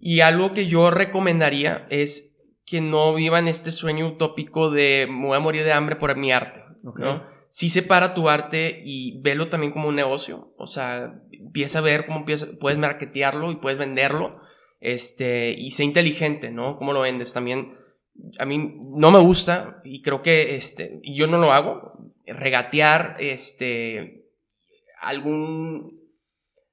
[0.00, 5.36] Y algo que yo recomendaría es que no vivan este sueño utópico de me voy
[5.36, 6.62] a morir de hambre por mi arte.
[6.82, 7.22] ¿no?
[7.48, 10.52] Sí separa tu arte y velo también como un negocio.
[10.58, 12.24] O sea, empieza a ver cómo
[12.60, 14.40] puedes marketearlo y puedes venderlo.
[14.80, 16.76] Este, y sé inteligente, ¿no?
[16.76, 17.32] ¿Cómo lo vendes?
[17.32, 17.72] También
[18.38, 21.92] a mí no me gusta y creo que, este, y yo no lo hago,
[22.26, 24.26] regatear, este,
[25.00, 25.98] algún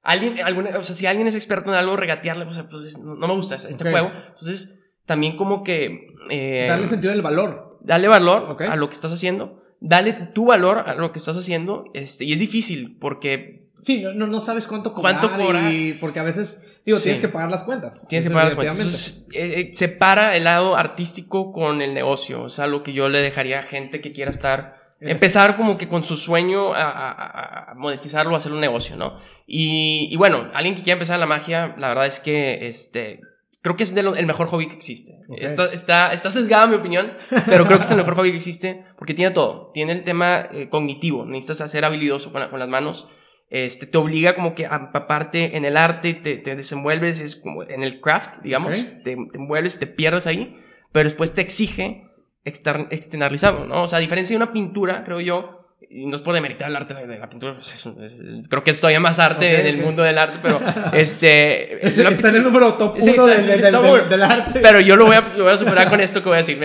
[0.02, 3.14] alguien, alguna, o sea, si alguien es experto en algo, regatearle, o sea, pues no,
[3.16, 3.90] no me gusta este Ok.
[3.90, 4.12] juego.
[4.28, 6.08] Entonces, también como que...
[6.30, 7.78] eh, Darle sentido del valor.
[7.82, 9.60] Dale valor a lo que estás haciendo.
[9.80, 11.84] Dale tu valor a lo que estás haciendo.
[11.94, 15.20] Este, y es difícil porque Sí, no, no, no sabes cuánto cobrar.
[15.20, 15.72] ¿Cuánto cobrar?
[15.72, 17.04] Y porque a veces, digo, Sí.
[17.04, 18.06] tienes que pagar las cuentas.
[18.08, 18.76] tienes que pagar las cuentas.
[18.78, 22.42] Entonces, eh, eh, separa el lado artístico con el negocio.
[22.42, 24.76] O sea, lo que yo le dejaría a gente que quiera estar.
[24.98, 29.18] Empezar como que con su sueño a, a- a- monetizarlo, a hacer un negocio, ¿no?
[29.46, 33.20] Y, y bueno, alguien que quiera empezar la magia, la verdad es que este,
[33.60, 35.12] creo que es lo- el mejor hobby que existe.
[35.28, 35.36] Ok.
[35.38, 37.12] Está, está, está sesgada mi opinión,
[37.46, 39.70] pero creo que es el mejor hobby que existe porque tiene todo.
[39.74, 43.06] Tiene el tema eh, cognitivo, necesitas ser habilidoso con, con las manos.
[43.48, 47.62] Este, te obliga como que a empaparte en el arte, te, te desenvuelves es como
[47.62, 48.86] en el craft, digamos, Ok.
[49.04, 50.56] te, te envuelves, te pierdes ahí,
[50.90, 52.08] pero después te exige
[52.44, 53.82] exter- externalizarlo, ¿no?
[53.84, 56.74] O sea, a diferencia de una pintura, creo yo, y no es por demeritar el
[56.74, 59.60] arte de la pintura, pues, es un- es- creo que es todavía más arte Ok,
[59.60, 60.58] en el mundo del arte, pero
[60.92, 61.86] este...
[61.86, 64.58] Es- está en el número top uno del, del- del- del arte.
[64.60, 66.58] Pero yo lo voy, a, lo voy a superar con esto que voy a decir.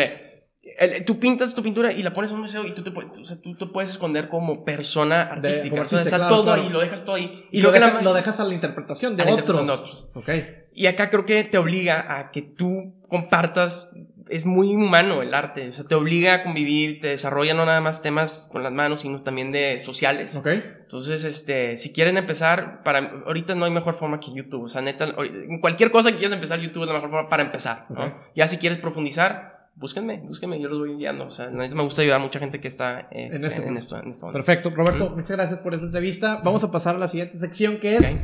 [0.81, 3.17] El- tú pintas tu pintura y la pones en un museo y tú te, puedes-
[3.19, 5.69] o sea, tú te puedes esconder como persona artística.
[5.69, 6.61] como o sea, artista, está claro, todo claro.
[6.63, 7.45] ahí, lo dejas todo ahí.
[7.51, 9.57] y Y, lo, deja- la- lo dejas a la interpretación de A la otros.
[9.57, 9.67] interpretación
[10.13, 10.49] de otros.
[10.49, 10.57] Ok.
[10.73, 13.95] y acá creo que te obliga a que tú compartas.
[14.29, 15.67] Es muy humano el arte.
[15.67, 19.01] O sea, te obliga a convivir, te desarrolla no nada más temas con las manos,
[19.01, 20.33] sino también de sociales.
[20.45, 24.63] Entonces, este, si quieren empezar, para, ahorita no hay mejor forma que YouTube.
[24.63, 25.13] O sea, neta,
[25.59, 27.87] cualquier cosa que quieras empezar, YouTube es la mejor forma para empezar.
[27.89, 28.05] ¿no?
[28.05, 28.13] Ok.
[28.35, 31.25] Ya si quieres profundizar, búsquenme, búsquenme, yo los voy guiando.
[31.25, 33.65] O sea, la neta me gusta ayudar a mucha gente que está este, En este
[33.67, 34.31] en, esto, en esto.
[34.31, 34.69] Perfecto.
[34.69, 35.15] Roberto, Mm.
[35.15, 36.39] muchas gracias por esta entrevista.
[36.43, 38.15] Vamos a pasar a la siguiente sección que es...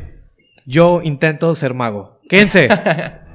[0.65, 2.19] Yo intento ser mago.
[2.29, 2.67] Quédense.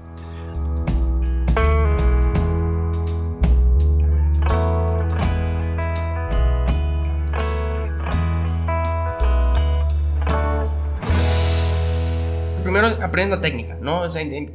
[13.12, 14.00] aprenden la técnica, ¿no?
[14.02, 14.50] O sea, en-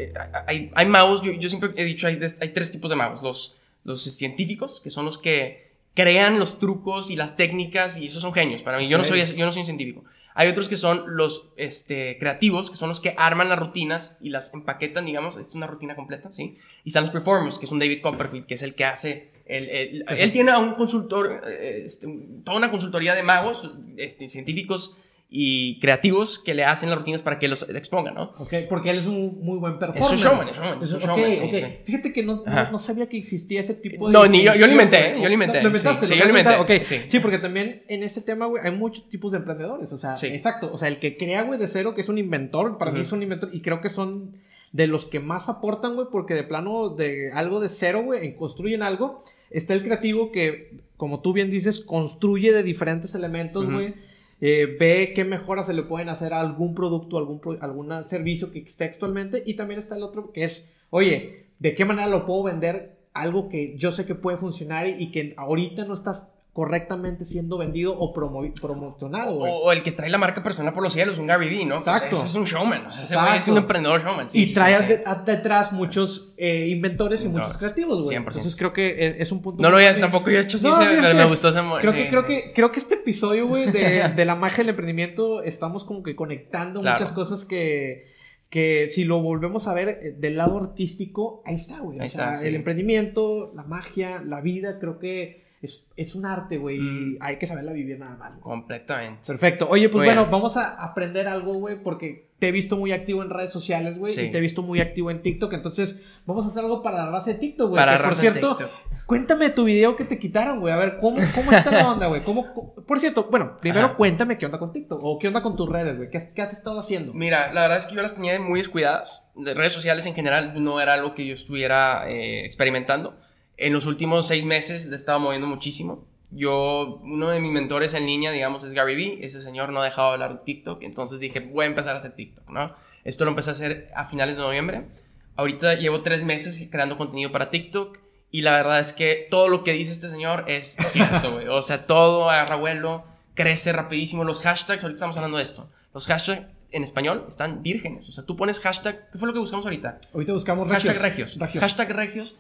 [0.48, 3.22] hay, hay magos, yo, yo siempre he dicho, hay, hay tres tipos de magos.
[3.24, 8.22] Los, los científicos, que son los que crean los trucos y las técnicas, y esos
[8.22, 8.62] son genios.
[8.62, 10.04] Para mí, yo, no, soy, yo no soy un científico.
[10.36, 14.30] Hay otros que son los este, creativos, que son los que arman las rutinas y
[14.30, 16.58] las empaquetan, digamos, es una rutina completa, ¿sí?
[16.84, 19.32] Y están los performers, que es un David Copperfield, que es el que hace...
[19.48, 20.22] El, el- Eso.
[20.24, 22.08] él tiene a un consultor, eh, este,
[22.44, 24.98] toda una consultoría de magos, este, científicos
[25.30, 28.32] y creativos que le hacen las rutinas para que los expongan, ¿no?
[28.38, 30.02] Ok, porque él es un muy buen performer.
[30.02, 31.52] Es un showman, es un showman, es un showman, sí, ok.
[31.54, 31.66] sí.
[31.84, 34.14] Fíjate que no, no, sabía que existía ese tipo de.
[34.14, 36.24] No, ni yo- yo lo inventé, yo lo inventé, Lo inventaste, sí, sí, lo yo
[36.26, 36.98] lo inventé, inventar, Ok, sí.
[37.10, 39.92] sí, porque también en ese tema, güey, hay muchos tipos de emprendedores.
[39.92, 40.28] O sea, Sí.
[40.28, 40.70] exacto.
[40.74, 43.12] O sea, el que crea, güey, de cero, que es un inventor, para mí es
[43.12, 43.50] un inventor.
[43.52, 44.38] Y creo que son
[44.72, 48.36] de los que más aportan, güey, porque de plano de algo de cero, güey, en-
[48.38, 49.22] construyen algo.
[49.50, 53.94] Está el creativo que, como tú bien dices, construye de diferentes elementos, güey.
[54.40, 58.60] Eh, ve qué mejoras se le pueden hacer a algún producto, algún, algún servicio que
[58.60, 59.44] esté actualmente.
[59.46, 62.98] Y también está el otro que es, oye, ¿de qué manera lo puedo vender?
[63.14, 67.96] Algo que yo sé que puede funcionar y que ahorita no estás correctamente siendo vendido
[67.96, 69.36] o promo- promocionado.
[69.38, 71.76] O, o el que trae la marca personal por los cielos, un Gary Vee, ¿no?
[71.76, 72.16] Pues Exacto.
[72.16, 74.28] ese es un showman, o sea, ese güey es un emprendedor showman.
[74.28, 74.94] sí, y sí, trae sí, sí.
[75.06, 78.18] a- detrás muchos eh, inventores y muchos creativos, güey.
[78.18, 78.22] 100%.
[78.22, 79.62] Entonces creo que eh, es un punto.
[79.62, 81.98] No lo había, tampoco yo he hecho así, No, se- me gustó ese Creo, sí,
[82.00, 82.28] que, creo, sí.
[82.28, 86.16] que, creo que este episodio, güey, de, de la magia del emprendimiento, estamos como que
[86.16, 86.98] conectando Claro.
[87.00, 88.08] muchas cosas que,
[88.50, 92.00] que si lo volvemos a ver eh, del lado artístico, ahí está, güey.
[92.00, 92.48] O Ahí sea, está, sí.
[92.48, 97.18] el emprendimiento, la magia, la vida, creo que es, es un arte, güey, y Mm.
[97.20, 98.34] hay que saberla vivir nada más.
[98.40, 99.22] Completamente.
[99.26, 99.68] Perfecto.
[99.70, 103.32] Oye, pues bueno, vamos a aprender algo, güey, porque te he visto muy activo en
[103.32, 104.22] redes sociales, güey, Sí.
[104.22, 107.10] y te he visto muy activo en TikTok, entonces vamos a hacer algo para la
[107.12, 107.84] raza de TikTok, güey.
[108.04, 108.72] Por cierto, TikTok.
[109.08, 112.24] cuéntame tu video que te quitaron, güey, a ver, ¿cómo, cómo está la onda, güey?
[112.24, 113.96] ¿Cómo, cómo- Por cierto, bueno, primero Ajá.
[113.96, 116.54] cuéntame qué onda con TikTok, o qué onda con tus redes, güey, ¿Qué, qué has
[116.54, 117.14] estado haciendo?
[117.16, 119.28] Mira, la verdad es que yo las tenía muy descuidadas.
[119.36, 123.18] De redes sociales en general no era algo que yo estuviera eh, experimentando.
[123.58, 126.06] En los últimos seis meses le estaba moviendo muchísimo.
[126.30, 129.20] Yo, uno de mis mentores en línea, digamos, es Gary Vee.
[129.22, 130.84] Ese señor no ha dejado de hablar de TikTok.
[130.84, 132.76] Entonces dije, voy a empezar a hacer TikTok, ¿no?
[133.04, 134.88] Esto lo empecé a hacer a finales de noviembre.
[135.36, 138.00] Ahorita llevo tres meses creando contenido para TikTok.
[138.30, 141.48] Y la verdad es que todo lo que dice este señor es cierto, güey.
[141.48, 144.24] O sea, todo agarra vuelo, crece rapidísimo.
[144.26, 145.70] Los hashtags, ahorita estamos hablando de esto.
[145.94, 148.10] Los hashtags en español están vírgenes.
[148.10, 150.02] O sea, tú pones hashtag, ¿qué fue lo que buscamos ahorita?
[150.14, 150.84] Ahorita buscamos regios.
[150.84, 151.40] Hashtag regios.
[151.40, 151.62] Regios.
[151.64, 152.40] Hashtag regios,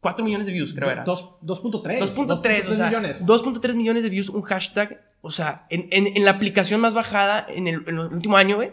[0.00, 1.04] 4 millones de views, creo era.
[1.04, 1.98] Dos- 2.3.
[2.00, 3.24] 2.3, o sea, millones.
[3.26, 7.44] 2.3 millones de views, un hashtag, o sea, en, en, en la aplicación más bajada
[7.48, 8.70] en el, en el último año, güey,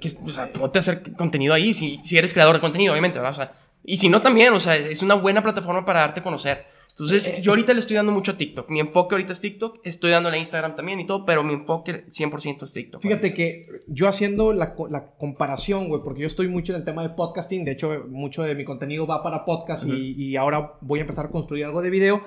[0.00, 3.18] que, o sea, ponte a hacer contenido ahí, si, si eres creador de contenido, obviamente,
[3.18, 3.32] ¿verdad?
[3.32, 3.52] O sea,
[3.84, 6.66] y si no también, o sea, es una buena plataforma para darte a conocer.
[6.94, 8.70] Entonces, Eh, yo ahorita le estoy dando mucho a TikTok.
[8.70, 9.80] Mi enfoque ahorita es TikTok.
[9.82, 13.00] Estoy dándole a Instagram también y todo, pero mi enfoque 100% es TikTok.
[13.02, 17.02] Fíjate que yo haciendo la, la comparación, güey, porque yo estoy mucho en el tema
[17.02, 21.00] de podcasting, de hecho, mucho de mi contenido va para podcast y, y ahora voy
[21.00, 22.22] a empezar a construir algo de video,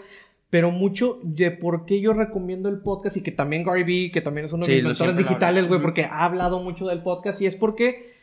[0.49, 4.19] pero mucho de por qué yo recomiendo el podcast y que también Gary Vee, que
[4.21, 7.41] también es uno de Sí, mis mentores digitales, güey, porque ha hablado mucho del podcast
[7.41, 8.16] y es porque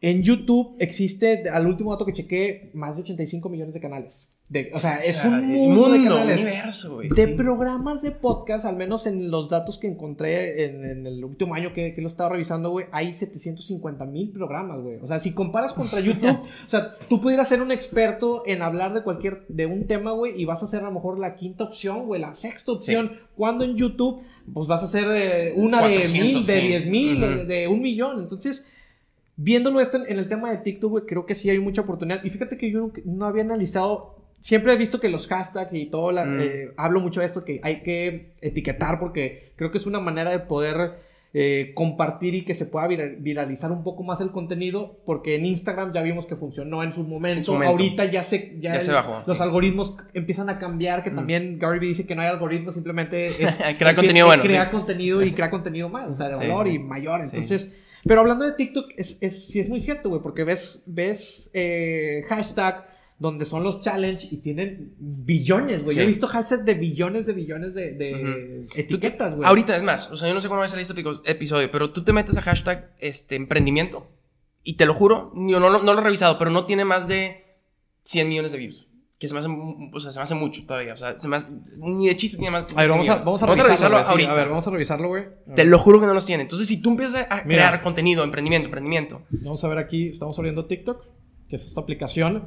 [0.00, 4.30] en YouTube existe, al último dato que chequé, más de 85 millones de canales.
[4.48, 6.40] De- o sea, es O sea, un mundo, de canales.
[6.40, 7.08] universo, güey.
[7.08, 7.32] De Sí.
[7.32, 11.72] programas de podcast, al menos en los datos que encontré en, en el último año
[11.72, 14.98] que, que lo estaba revisando, güey, hay 750 mil programas, güey.
[15.02, 16.28] O sea, si comparas contra YouTube,
[16.64, 20.40] o sea, tú pudieras ser un experto en hablar de cualquier, de un tema, güey,
[20.40, 23.12] y vas a ser a lo mejor la quinta opción, güey, la sexta opción.
[23.34, 24.20] Cuando en YouTube,
[24.54, 26.66] pues vas a ser eh, una de 400, mil, de sí.
[26.68, 28.20] diez mil, de, de un millón.
[28.20, 28.70] Entonces,
[29.36, 32.24] viéndolo esto en, el tema de TikTok, güey, creo que sí hay mucha oportunidad.
[32.24, 34.16] Y fíjate que yo no, había analizado.
[34.40, 36.40] Siempre he visto que los hashtags y todo, la- Mm.
[36.40, 40.30] eh, hablo mucho de esto, que hay que etiquetar porque creo que es una manera
[40.30, 41.04] de poder
[41.38, 45.44] eh, compartir y que se pueda viral- viralizar un poco más el contenido, porque en
[45.44, 47.72] Instagram ya vimos que funcionó en su momento, En su momento.
[47.72, 49.42] ahorita ya se, ya Ya se bajó, los sí.
[49.42, 51.14] algoritmos empiezan a cambiar, que Mm.
[51.16, 53.34] también Gary Vee dice que no hay algoritmos, simplemente es
[53.78, 54.72] Crear contenido bueno, Crear sí.
[54.72, 56.74] contenido y crear contenido más, o sea, de valor sí.
[56.74, 57.76] y mayor, entonces...
[58.06, 62.24] Pero hablando de TikTok, es, es, sí es muy cierto, güey, porque ves, ves eh,
[62.28, 62.86] hashtag
[63.18, 65.92] donde son los challenge y tienen billones, güey.
[65.94, 65.96] Sí.
[65.96, 69.48] Yo he visto hashtags de billones de billones de, etiquetas, güey.
[69.48, 71.90] Ahorita, es más, o sea, yo no sé cuándo va a salir este episodio, pero
[71.92, 74.06] tú te metes a hashtag este, emprendimiento
[74.62, 77.08] y te lo juro, yo no, lo- no lo he revisado, pero no tiene más
[77.08, 77.44] de
[78.02, 78.85] 100 millones de views.
[79.18, 80.92] Que se me hace, o sea, se me hace mucho todavía.
[80.92, 81.48] O sea, se me hace,
[81.78, 82.72] ni de chiste tiene más.
[82.76, 84.32] A ver, 100 vamos a, vamos a revisarlo, revisarlo güey, sí, ahorita.
[84.32, 85.24] a ver, vamos a revisarlo, güey.
[85.50, 86.42] A Te lo juro que no los tiene.
[86.42, 87.44] Entonces, si tú empiezas a Mira.
[87.46, 89.22] crear contenido, emprendimiento, emprendimiento.
[89.30, 91.02] Vamos a ver aquí, estamos abriendo TikTok,
[91.48, 92.44] que es esta aplicación.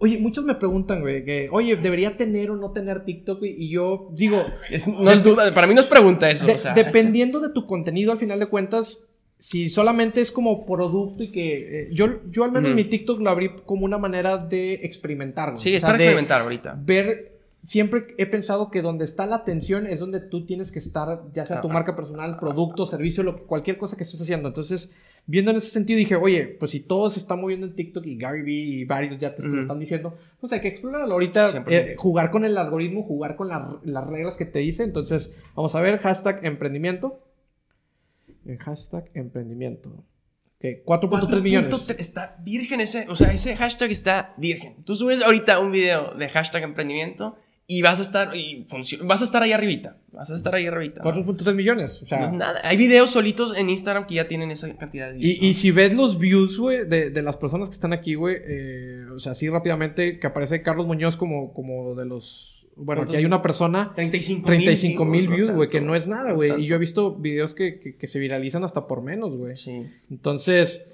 [0.00, 3.40] Oye, muchos me preguntan, güey, que, oye, ¿debería tener o no tener TikTok?
[3.40, 3.54] güey?
[3.56, 6.46] Y yo digo, Es- no es duda, para mí no es pregunta eso.
[6.46, 9.09] de- o sea, dependiendo de tu contenido, al final de cuentas,
[9.40, 11.82] si solamente es como producto y que...
[11.84, 12.76] eh, yo, yo al menos Ujú.
[12.76, 15.60] mi TikTok lo abrí como una manera de experimentar, güey.
[15.62, 16.78] sí, O es sea, para experimentar ahorita.
[16.80, 17.28] Ver...
[17.62, 21.44] Siempre he pensado que donde está la atención es donde tú tienes que estar, ya
[21.44, 24.48] sea tu Ah, marca personal, producto, servicio, lo, cualquier cosa que estés haciendo.
[24.48, 24.90] Entonces,
[25.26, 28.16] viendo en ese sentido, dije, oye, pues si todo se está moviendo en TikTok y
[28.16, 31.12] Gary Vee y varios ya te lo están diciendo, pues hay que explorarlo.
[31.12, 31.64] Ahorita, 100%.
[31.68, 34.82] eh, jugar con el algoritmo, jugar con la- las reglas que te dice.
[34.82, 37.20] Entonces, vamos a ver, hashtag emprendimiento.
[38.50, 39.90] Eh, hashtag emprendimiento.
[40.56, 41.74] Ok, 4.3 millones.
[41.88, 44.84] 4.3, Está virgen ese, o sea, ese hashtag está virgen.
[44.84, 47.36] Tú subes ahorita un video de hashtag emprendimiento
[47.66, 48.66] y vas a estar, y
[49.04, 49.96] vas a estar ahí arribita.
[50.10, 51.02] Vas a estar ahí arribita.
[51.02, 52.02] 4.3 millones.
[52.02, 52.60] O sea, No es nada.
[52.64, 55.38] Hay videos solitos en Instagram que ya tienen esa cantidad de views.
[55.40, 58.38] Y, y si ves los views, güey, de, de las personas que están aquí, güey,
[58.44, 62.59] eh, o sea, así rápidamente, que aparece Carlos Muñoz como, como de los...
[62.76, 63.92] Bueno, ¿Cuántos aquí hay una persona...
[63.94, 66.62] 35 35 mil views, güey, que no es nada, güey.
[66.62, 69.54] Y yo he visto videos que, que, que se viralizan hasta por menos, güey.
[69.56, 69.86] Sí.
[70.10, 70.86] Entonces,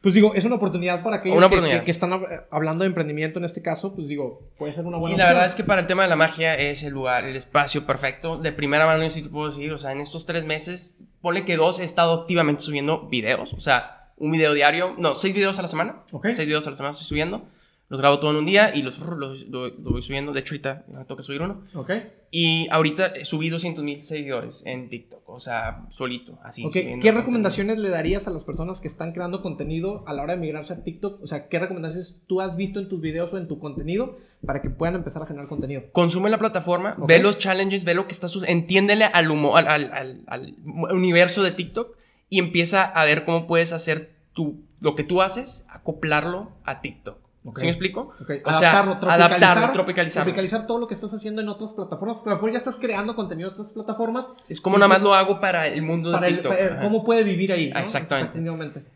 [0.00, 1.80] pues digo, es una oportunidad para aquellos oportunidad.
[1.80, 4.96] Que, que están hab- hablando de emprendimiento en este caso, pues digo, puede ser una
[4.96, 5.34] Y buena la opción.
[5.34, 8.38] verdad es que para el tema de la magia es el lugar, el espacio perfecto.
[8.38, 11.44] De primera mano, yo sí te puedo decir, o sea, en estos tres meses, ponle
[11.44, 13.52] que dos he estado activamente subiendo videos.
[13.52, 16.02] O sea, un video diario, no, seis videos a la semana.
[16.12, 16.28] Ok.
[16.32, 17.44] Seis videos a la semana estoy subiendo.
[17.90, 20.32] Los grabo todo en un día y los, los, lo- lo voy subiendo.
[20.32, 21.62] De hecho, ahorita me toca subir uno.
[21.74, 21.90] Ok.
[22.30, 25.28] Y ahorita subí 200 mil seguidores en TikTok.
[25.28, 26.62] O sea, solito, así.
[26.72, 27.12] ¿qué contenido.
[27.18, 30.72] recomendaciones le darías a las personas que están creando contenido a la hora de migrarse
[30.72, 31.22] a TikTok?
[31.22, 34.62] O sea, ¿qué recomendaciones tú has visto en tus videos o en tu contenido para
[34.62, 35.82] que puedan empezar a generar contenido?
[35.92, 37.06] Consume la plataforma, Ok.
[37.06, 40.54] ve los challenges, ve lo que está sucediendo, entiéndele al, humo, al, al- al- al
[40.64, 41.96] universo de TikTok
[42.30, 47.18] y empieza a ver cómo puedes hacer tu, lo que tú haces, acoplarlo a TikTok.
[47.46, 47.58] Ok.
[47.58, 48.14] ¿Sí me explico?
[48.22, 50.24] Ok, O sea, adaptarlo, tropicalizarlo.
[50.24, 52.16] Tropicalizar todo lo que estás haciendo en otras plataformas.
[52.16, 54.26] Porque a lo mejor ya estás creando contenido en otras plataformas.
[54.48, 56.52] Es como nada más lo hago para el mundo de el- TikTok.
[56.56, 56.80] para-.
[56.80, 57.70] ¿Cómo puede vivir ahí?
[57.70, 57.80] ¿no?
[57.80, 58.38] Exactamente.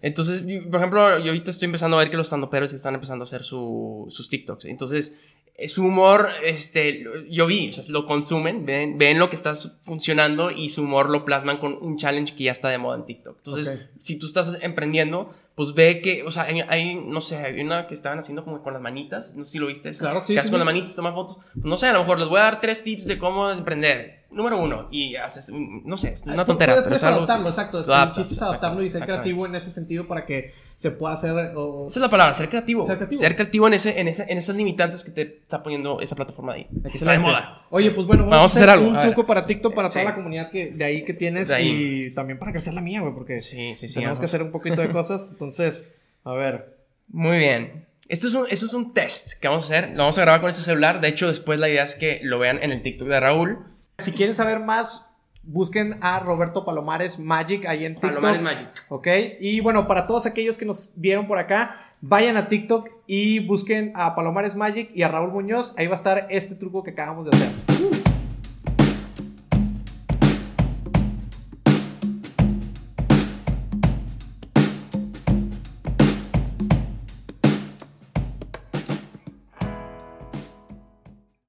[0.00, 3.26] Entonces, por ejemplo, yo ahorita estoy empezando a ver que los standuperos están empezando a
[3.26, 4.64] hacer su- sus TikToks.
[4.64, 5.20] Entonces,
[5.66, 10.52] su humor, este, yo vi, o sea, lo consumen, ven, ven lo que está funcionando
[10.52, 13.38] y su humor lo plasman con un challenge que ya está de moda en TikTok.
[13.38, 13.98] Entonces, Ok.
[14.00, 17.88] si tú estás emprendiendo, pues ve que, o sea, hay, hay, no sé, hay una
[17.88, 19.88] que estaban haciendo como con las manitas, no sé si lo viste.
[19.88, 20.64] esa, Claro, sí, Que haces sí, con sí.
[20.64, 21.40] las manitas, toma fotos.
[21.54, 24.18] Pues, no sé, a lo mejor les voy a dar tres tips de cómo emprender.
[24.30, 27.20] Número uno, y haces, no sé, es una tontera, pero es algo...
[27.20, 27.82] adaptarlo, exacto.
[27.84, 31.52] lo adaptas, es adaptarlo y ser creativo en ese sentido para que se pueda hacer.
[31.56, 32.84] o- Esa es la palabra, ser creativo.
[32.84, 33.20] Ser creativo.
[33.20, 36.52] ser creativo en, ese, en, ese, en esas limitantes que te está poniendo esa plataforma
[36.54, 36.66] ahí.
[36.90, 37.62] Que está de moda.
[37.70, 40.14] Oye, pues bueno, vamos, Vamos a hacer algo, un truco para TikTok para toda la
[40.14, 42.06] comunidad que, de ahí que tienes ahí.
[42.06, 43.94] y también para crecer la mía, güey, porque Sí, sí, sí.
[43.94, 45.30] tenemos que hacer un poquito de cosas.
[45.32, 45.92] Entonces,
[46.24, 46.76] a ver.
[47.08, 47.86] Muy bien.
[48.08, 49.90] Esto es, un, es un test que vamos a hacer.
[49.90, 51.00] Lo vamos a grabar con este celular.
[51.00, 53.58] De hecho, después la idea es que lo vean en el TikTok de Raúl.
[53.98, 55.07] Si quieren saber más,
[55.48, 58.10] busquen a Roberto Palomares Magic ahí en TikTok.
[58.10, 58.68] Palomares Magic.
[58.88, 59.08] Ok.
[59.40, 63.92] Y bueno, para todos aquellos que nos vieron por acá, vayan a TikTok y busquen
[63.94, 65.74] a Palomares Magic y a Raúl Muñoz.
[65.78, 68.17] Ahí va a estar este truco que acabamos de hacer.